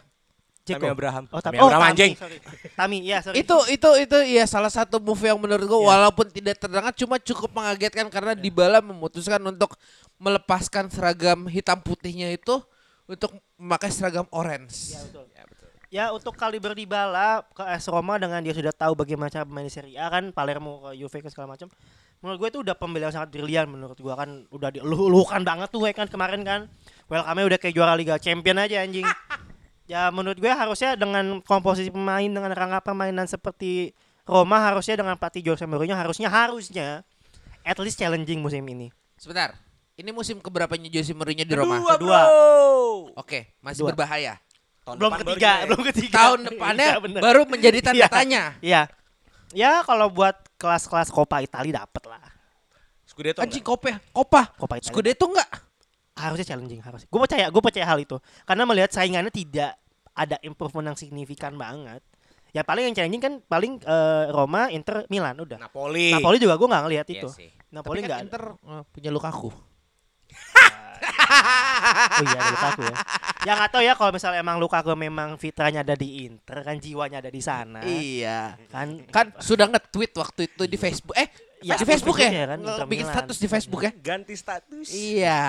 [0.68, 0.84] Ceko.
[0.84, 1.24] Tammy Abraham.
[1.32, 2.12] Oh, Tami, oh, Abraham Tami, anjing.
[2.20, 2.38] sorry.
[2.76, 3.40] Tami, ya sorry.
[3.40, 5.88] itu itu itu ya salah satu move yang menurut gue Iya.
[5.96, 9.80] walaupun tidak terdengar cuma cukup mengagetkan karena Dybala memutuskan untuk
[10.20, 12.60] melepaskan seragam hitam putihnya itu
[13.08, 14.92] untuk memakai seragam orange.
[14.92, 15.67] Ya, betul.
[15.88, 19.72] Ya untuk kaliber Dybala ke AS Roma dengan dia sudah tahu bagaimana cara bermain di
[19.72, 21.72] Serie A kan Palermo ke Juve ke segala macam.
[22.20, 26.12] Menurut gue itu udah pembelian sangat brilian menurut gue kan udah diluh-luhkan banget tuh kan
[26.12, 26.60] kemarin kan.
[27.08, 29.08] Welcome-nya udah kayak juara Liga Champion aja anjing.
[29.92, 33.96] ya menurut gue harusnya dengan komposisi pemain dengan rangka permainan seperti
[34.28, 37.08] Roma harusnya dengan pelatih Jose Mourinho harusnya harusnya
[37.64, 38.92] at least challenging musim ini.
[39.16, 39.56] Sebentar.
[39.96, 41.80] Ini musim keberapanya Jose Mourinho di Roma?
[41.80, 42.20] Kedua, Kedua.
[42.28, 42.38] bro.
[43.24, 43.96] Oke, masih Kedua.
[43.96, 44.36] berbahaya.
[44.88, 45.66] Tahun belum depan ketiga, jelek.
[45.68, 46.16] belum ketiga.
[46.18, 47.20] Tahun depannya Iya, bener.
[47.22, 48.08] baru menjadi tanda Iya.
[48.08, 48.44] tanya.
[48.60, 48.82] Iya.
[49.52, 52.24] Ya kalau buat kelas-kelas Coppa Italia dapet lah.
[53.04, 53.76] Scudetto Anjing enggak?
[53.76, 54.42] kopa, kopa.
[54.56, 54.92] Coppa Italia.
[54.92, 55.52] Scudetto enggak?
[56.18, 57.06] harusnya challenging harus.
[57.06, 58.18] Gue percaya, gue percaya hal itu.
[58.42, 59.78] Karena melihat saingannya tidak
[60.12, 62.02] ada improvement yang signifikan banget.
[62.50, 65.62] Ya paling yang challenging kan paling eh, Roma, Inter, Milan udah.
[65.62, 66.10] Napoli.
[66.10, 67.30] Napoli juga gue nggak ngelihat Iya itu.
[67.30, 67.50] sih.
[67.70, 68.18] Napoli Tapi nggak.
[68.18, 69.50] kan Inter eh, punya Lukaku.
[72.18, 72.96] Oh iya ada Lukaku ya.
[73.46, 77.24] Ya nggak tahu ya kalau misalnya emang Lukaku memang fitranya ada di Inter kan jiwanya
[77.24, 77.80] ada di sana.
[77.86, 78.60] Iya.
[78.68, 81.16] Kan Kan sudah nge-tweet waktu itu di Facebook.
[81.16, 82.46] Eh, Ya, di Facebook Facebook ya?
[82.46, 83.16] ya kan, bikin Milan.
[83.18, 83.90] status di Facebook ya?
[83.98, 84.94] Ganti status.
[84.94, 85.42] Iya.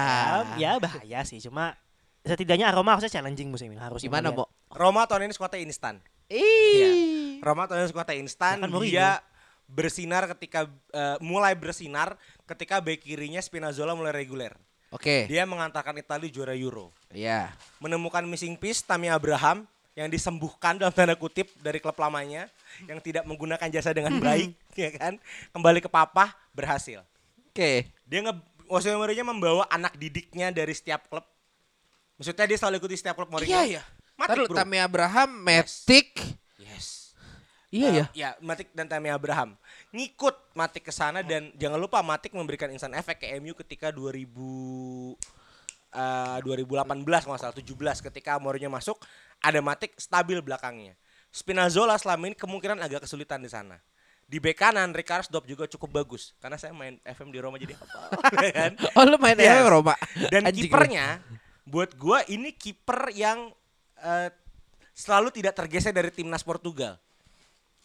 [0.57, 1.37] ya, ya bahaya sih.
[1.37, 1.77] Cuma
[2.25, 4.01] setidaknya Roma harusnya challenging musim ini harus.
[4.01, 4.49] Gimana, Mo?
[4.73, 6.01] Roma tahun ini skuadnya instan.
[6.33, 7.45] Ih.
[7.45, 8.57] Roma tahun ini skuadnya instan.
[8.57, 8.81] Ya kan.
[8.89, 9.11] Dia
[9.69, 10.65] bersinar ketika
[10.97, 12.17] eh, mulai bersinar
[12.49, 14.57] ketika bek kirinya Spinazzola mulai reguler.
[14.89, 15.29] Oke.
[15.29, 16.89] Dia mengantarkan Italia juara Euro.
[17.13, 17.53] Iya.
[17.81, 22.47] Menemukan missing piece Tammy Abraham yang disembuhkan dalam tanda kutip dari klub lamanya
[22.87, 25.19] yang tidak menggunakan jasa dengan baik, ya kan?
[25.51, 27.03] Kembali ke papa berhasil.
[27.51, 27.91] Oke.
[28.07, 31.27] Dia nge Jose Mourinho membawa anak didiknya dari setiap klub.
[32.21, 33.51] Maksudnya dia selalu ikuti setiap klub Mourinho.
[33.51, 33.83] Iya ya.
[34.19, 34.57] Matic, Taruh.
[34.57, 36.15] Tammy Abraham, Matic.
[36.15, 36.48] Yes.
[37.69, 38.05] Iya ya.
[38.17, 39.53] Ya, Matic dan Tammy Abraham
[39.93, 44.25] ngikut Matic ke sana dan jangan lupa Matic memberikan instant efek ke MU ketika 2000
[45.93, 48.97] eh, 2018 kalau nggak salah 17 ketika Mourinho masuk
[49.45, 50.97] ada Matic stabil belakangnya.
[51.29, 53.77] Spinazzola selama ini kemungkinan agak kesulitan di sana.
[54.29, 58.45] Di bek kanan Rickarsdorp juga cukup bagus karena saya main FM di Roma jadi apa
[58.49, 58.73] ya kan?
[58.97, 59.61] Oh lu main Yes.
[59.61, 59.69] yes.
[59.69, 59.95] Roma.
[60.33, 61.21] Dan kipernya
[61.69, 63.53] buat gua ini kiper yang
[64.01, 64.29] eh,
[64.93, 66.97] selalu tidak tergeser dari timnas Portugal.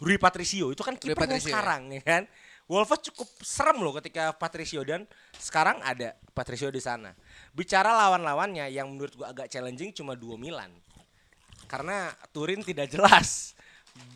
[0.02, 1.54] Rui Patricio itu kan Rui kiper Patricio, ya.
[1.54, 2.24] sekarang ya kan.
[2.64, 5.04] Wolves cukup serem loh ketika Patricio dan
[5.36, 7.12] sekarang ada Patricio di sana.
[7.52, 10.72] Bicara lawan-lawannya yang menurut gua agak challenging cuma dua Milan.
[11.68, 13.52] Karena Turin tidak jelas.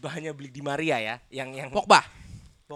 [0.10, 2.02] Hanya beli di Maria ya, yang yang Pogba.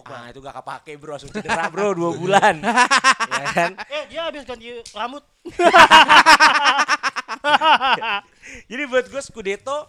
[0.08, 2.64] Ah, itu gak kepake bro, langsung cedera bro dua bulan.
[2.64, 3.72] ya kan?
[3.96, 5.24] Eh dia habis ganti rambut.
[8.72, 9.88] Jadi buat gue Scudetto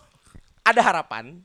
[0.63, 1.39] ada harapan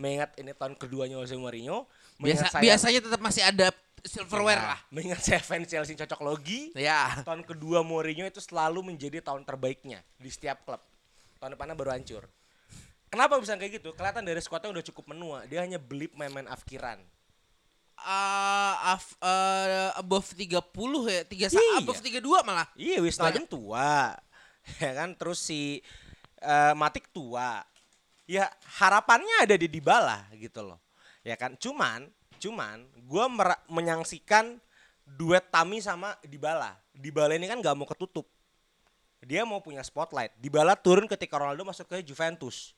[0.00, 1.84] mengingat ini tahun keduanya Jose Mourinho.
[2.16, 3.68] Biasa, saya- biasanya tetap masih ada
[4.00, 4.78] silverware Ya, lah.
[4.88, 6.72] Mengingat saya fans Chelsea cocok logi.
[6.72, 7.20] Ya.
[7.20, 10.80] Tahun kedua Mourinho itu selalu menjadi tahun terbaiknya di setiap klub.
[11.36, 12.24] Tahun depannya baru hancur.
[13.10, 13.92] Kenapa bisa kayak gitu?
[13.92, 15.44] Kelihatan dari skuadnya udah cukup menua.
[15.44, 16.96] Dia hanya beli pemain-pemain afkiran.
[18.00, 20.56] Uh, af, uh, above 30
[21.04, 21.84] ya, 3 Iya.
[21.84, 22.64] above 32 malah.
[22.72, 24.16] Iya, Wisnaldum tua.
[24.80, 25.80] Ya kan, terus si
[26.38, 27.64] eh, Matik tua.
[28.30, 28.46] Ya
[28.78, 30.78] harapannya ada di Dybala gitu loh.
[31.26, 32.06] Ya kan, cuman
[32.38, 34.62] cuman gua mera- menyaksikan
[35.02, 36.78] duet Tami sama Dybala.
[36.94, 38.30] Dybala ini kan gak mau ketutup.
[39.20, 40.32] Dia mau punya spotlight.
[40.38, 42.72] Dybala turun ketika Ronaldo masuk ke Juventus.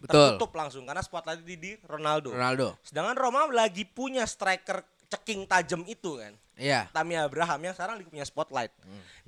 [0.00, 0.40] Betul.
[0.40, 2.32] Tertutup langsung karena spotlight di, di Ronaldo.
[2.32, 2.74] Ronaldo.
[2.82, 4.82] Sedangkan Roma lagi punya striker
[5.12, 6.34] ceking tajam itu kan.
[6.58, 6.90] Iya.
[6.90, 8.72] Tammy Abraham yang sekarang lagi punya spotlight.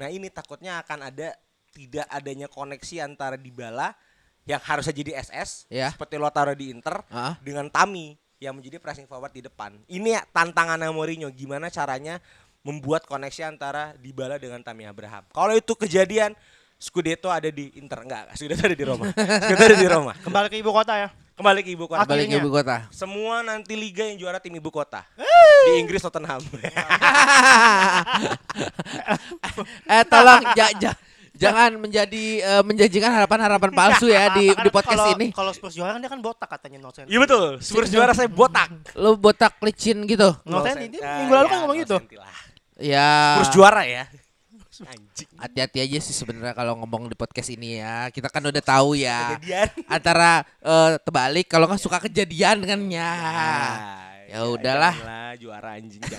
[0.01, 1.37] Nah ini takutnya akan ada
[1.71, 3.93] tidak adanya koneksi antara Dybala
[4.47, 5.91] yang harusnya jadi SS Ya.
[5.91, 7.35] seperti Lautaro di Inter Ah.
[7.43, 9.75] dengan Tami yang menjadi pressing forward di depan.
[9.91, 12.23] Ini ya tantangan Mourinho gimana caranya
[12.63, 15.27] membuat koneksi antara Dybala dengan Tammy Abraham.
[15.31, 16.33] Kalau itu kejadian
[16.77, 19.09] Scudetto ada di Inter enggak, Scudetto ada di Roma.
[19.43, 20.13] Scudetto ada di Roma.
[20.21, 21.09] Kembali ke ibu kota ya.
[21.37, 22.05] Kembali ke ibu kota.
[22.09, 22.89] Balik ke ibu kota.
[22.93, 25.05] Semua nanti liga yang juara tim ibu kota.
[25.69, 26.41] Di Inggris Tottenham.
[29.89, 30.97] eh tolong ja, ja-
[31.37, 35.27] jangan menjadi eh, menjanjikan harapan-harapan palsu ya di di podcast kalau- ini.
[35.31, 37.07] Kalau Spurs juara kan dia kan botak katanya no sense.
[37.07, 37.61] Iya betul.
[37.61, 38.73] Spurs juara saya botak.
[38.97, 40.33] Lu botak licin gitu.
[40.45, 40.81] No No sense.
[40.81, 40.97] senti.
[40.97, 41.97] Dia Ah, minggu lalu kan ya, ngomong gitu.
[42.77, 43.09] Ya.
[43.37, 44.05] Spurs juara ya.
[44.77, 45.29] Anjing.
[45.41, 48.13] Hati-hati aja sih sebenarnya kalau ngomong di podcast ini ya.
[48.13, 49.41] Kita kan udah tahu ya.
[49.41, 49.69] Kejadian.
[49.89, 53.09] Antara eh, terbalik kalau nggak suka kejadian kan ya.
[53.09, 54.95] Ya udahlah.
[54.95, 56.03] janganlah, juara anjing.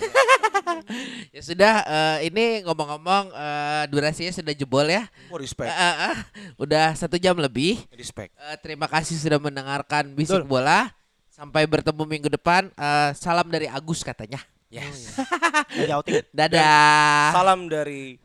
[1.31, 5.07] Ya sudah eh, ini ngomong-ngomong eh, durasinya sudah jebol ya.
[5.31, 5.71] Oh, respect.
[5.71, 6.17] eh, eh,
[6.59, 7.81] udah satu jam lebih.
[7.91, 8.35] Respect.
[8.35, 10.49] Eh, terima kasih sudah mendengarkan bisik Betul.
[10.49, 10.91] bola.
[11.31, 12.67] Sampai bertemu minggu depan.
[12.73, 14.41] Eh, salam dari Agus katanya.
[14.67, 15.15] Yes.
[15.71, 16.23] Jadi outing.
[16.37, 17.31] Dadah.
[17.31, 18.19] Salam dari